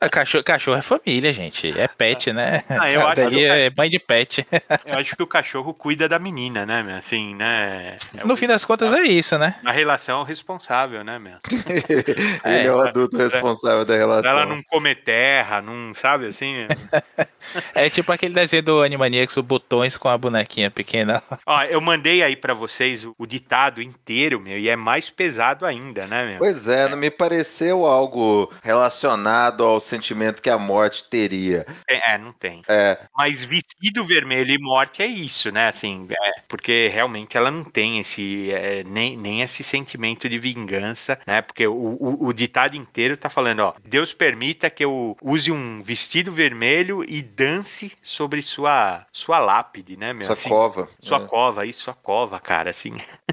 Ah, 0.00 0.08
cachorro, 0.08 0.44
cachorro 0.44 0.76
é 0.76 0.82
família, 0.98 1.32
gente. 1.32 1.78
É 1.78 1.88
pet, 1.88 2.32
né? 2.32 2.62
Ah, 2.84 2.90
eu 2.90 3.06
acho 3.06 3.28
que 3.28 3.36
o 3.36 3.38
é 3.40 3.70
mãe 3.76 3.88
de 3.88 3.98
pet. 3.98 4.46
Eu 4.84 4.98
acho 4.98 5.16
que 5.16 5.22
o 5.22 5.26
cachorro 5.26 5.72
cuida 5.72 6.08
da 6.08 6.18
menina, 6.18 6.66
né, 6.66 6.82
meu? 6.82 6.96
Assim, 6.96 7.34
né? 7.34 7.96
É 8.16 8.24
No 8.24 8.34
o- 8.34 8.36
fim 8.36 8.46
das 8.46 8.64
contas 8.64 8.92
é 8.92 9.02
isso, 9.02 9.38
né? 9.38 9.54
A 9.64 9.72
relação 9.72 10.22
responsável, 10.22 11.02
né, 11.04 11.18
meu? 11.18 11.36
Ele 12.44 12.66
é 12.66 12.72
o 12.72 12.80
adulto 12.80 13.16
responsável 13.16 13.84
da 13.84 13.94
relação. 13.96 14.30
Ela 14.30 14.44
não 14.46 14.62
comer 14.62 14.96
terra, 14.96 15.60
não 15.62 15.94
sabe 15.94 16.26
assim? 16.26 16.66
É 17.74 17.88
tipo 17.90 18.10
aquele 18.12 18.34
desenho 18.34 18.62
do 18.62 18.82
Animaniacs, 18.82 19.36
o 19.36 19.42
botões 19.42 19.96
com 19.96 20.08
a 20.08 20.16
bonequinha 20.18 20.70
pequena. 20.70 21.22
Ó, 21.46 21.62
eu 21.62 21.80
mandei 21.80 22.22
aí 22.22 22.36
pra 22.36 22.54
vocês 22.54 23.04
o, 23.04 23.14
o 23.18 23.26
ditado 23.26 23.80
inteiro, 23.82 24.40
meu, 24.40 24.58
e 24.58 24.68
é 24.68 24.76
mais 24.76 25.10
pesado 25.10 25.64
ainda, 25.64 26.06
né, 26.06 26.26
meu? 26.26 26.38
Pois 26.38 26.68
é, 26.68 26.88
não 26.88 26.96
me 26.96 27.10
pareceu 27.10 27.86
algo 27.86 28.52
relacionado 28.62 29.64
ao 29.64 29.80
sentimento 29.80 30.42
que 30.42 30.50
a 30.50 30.58
morte 30.58 30.83
teria. 30.90 31.64
É, 32.06 32.18
não 32.18 32.32
tem. 32.32 32.62
É, 32.68 32.98
Mas 33.16 33.44
vestido 33.44 34.04
vermelho 34.04 34.52
e 34.52 34.58
morte 34.60 35.02
é 35.02 35.06
isso, 35.06 35.50
né? 35.50 35.68
Assim, 35.68 36.06
é, 36.10 36.40
porque 36.48 36.88
realmente 36.92 37.36
ela 37.36 37.50
não 37.50 37.64
tem 37.64 38.00
esse 38.00 38.50
é, 38.52 38.84
nem, 38.84 39.16
nem 39.16 39.40
esse 39.42 39.64
sentimento 39.64 40.28
de 40.28 40.38
vingança, 40.38 41.18
né? 41.26 41.40
Porque 41.42 41.66
o, 41.66 41.72
o, 41.74 42.26
o 42.26 42.32
ditado 42.32 42.76
inteiro 42.76 43.16
tá 43.16 43.30
falando, 43.30 43.60
ó, 43.60 43.74
Deus 43.84 44.12
permita 44.12 44.68
que 44.70 44.84
eu 44.84 45.16
use 45.22 45.50
um 45.52 45.82
vestido 45.82 46.32
vermelho 46.32 47.04
e 47.08 47.22
dance 47.22 47.92
sobre 48.02 48.42
sua 48.42 49.06
sua 49.12 49.38
lápide, 49.38 49.96
né, 49.96 50.12
meu? 50.12 50.26
sua 50.26 50.34
Assim, 50.34 50.48
cova. 50.48 50.88
Sua 51.00 51.18
É. 51.18 51.20
cova, 51.20 51.64
isso, 51.66 51.84
sua 51.84 51.94
cova, 51.94 52.40
cara, 52.40 52.70
assim. 52.70 52.94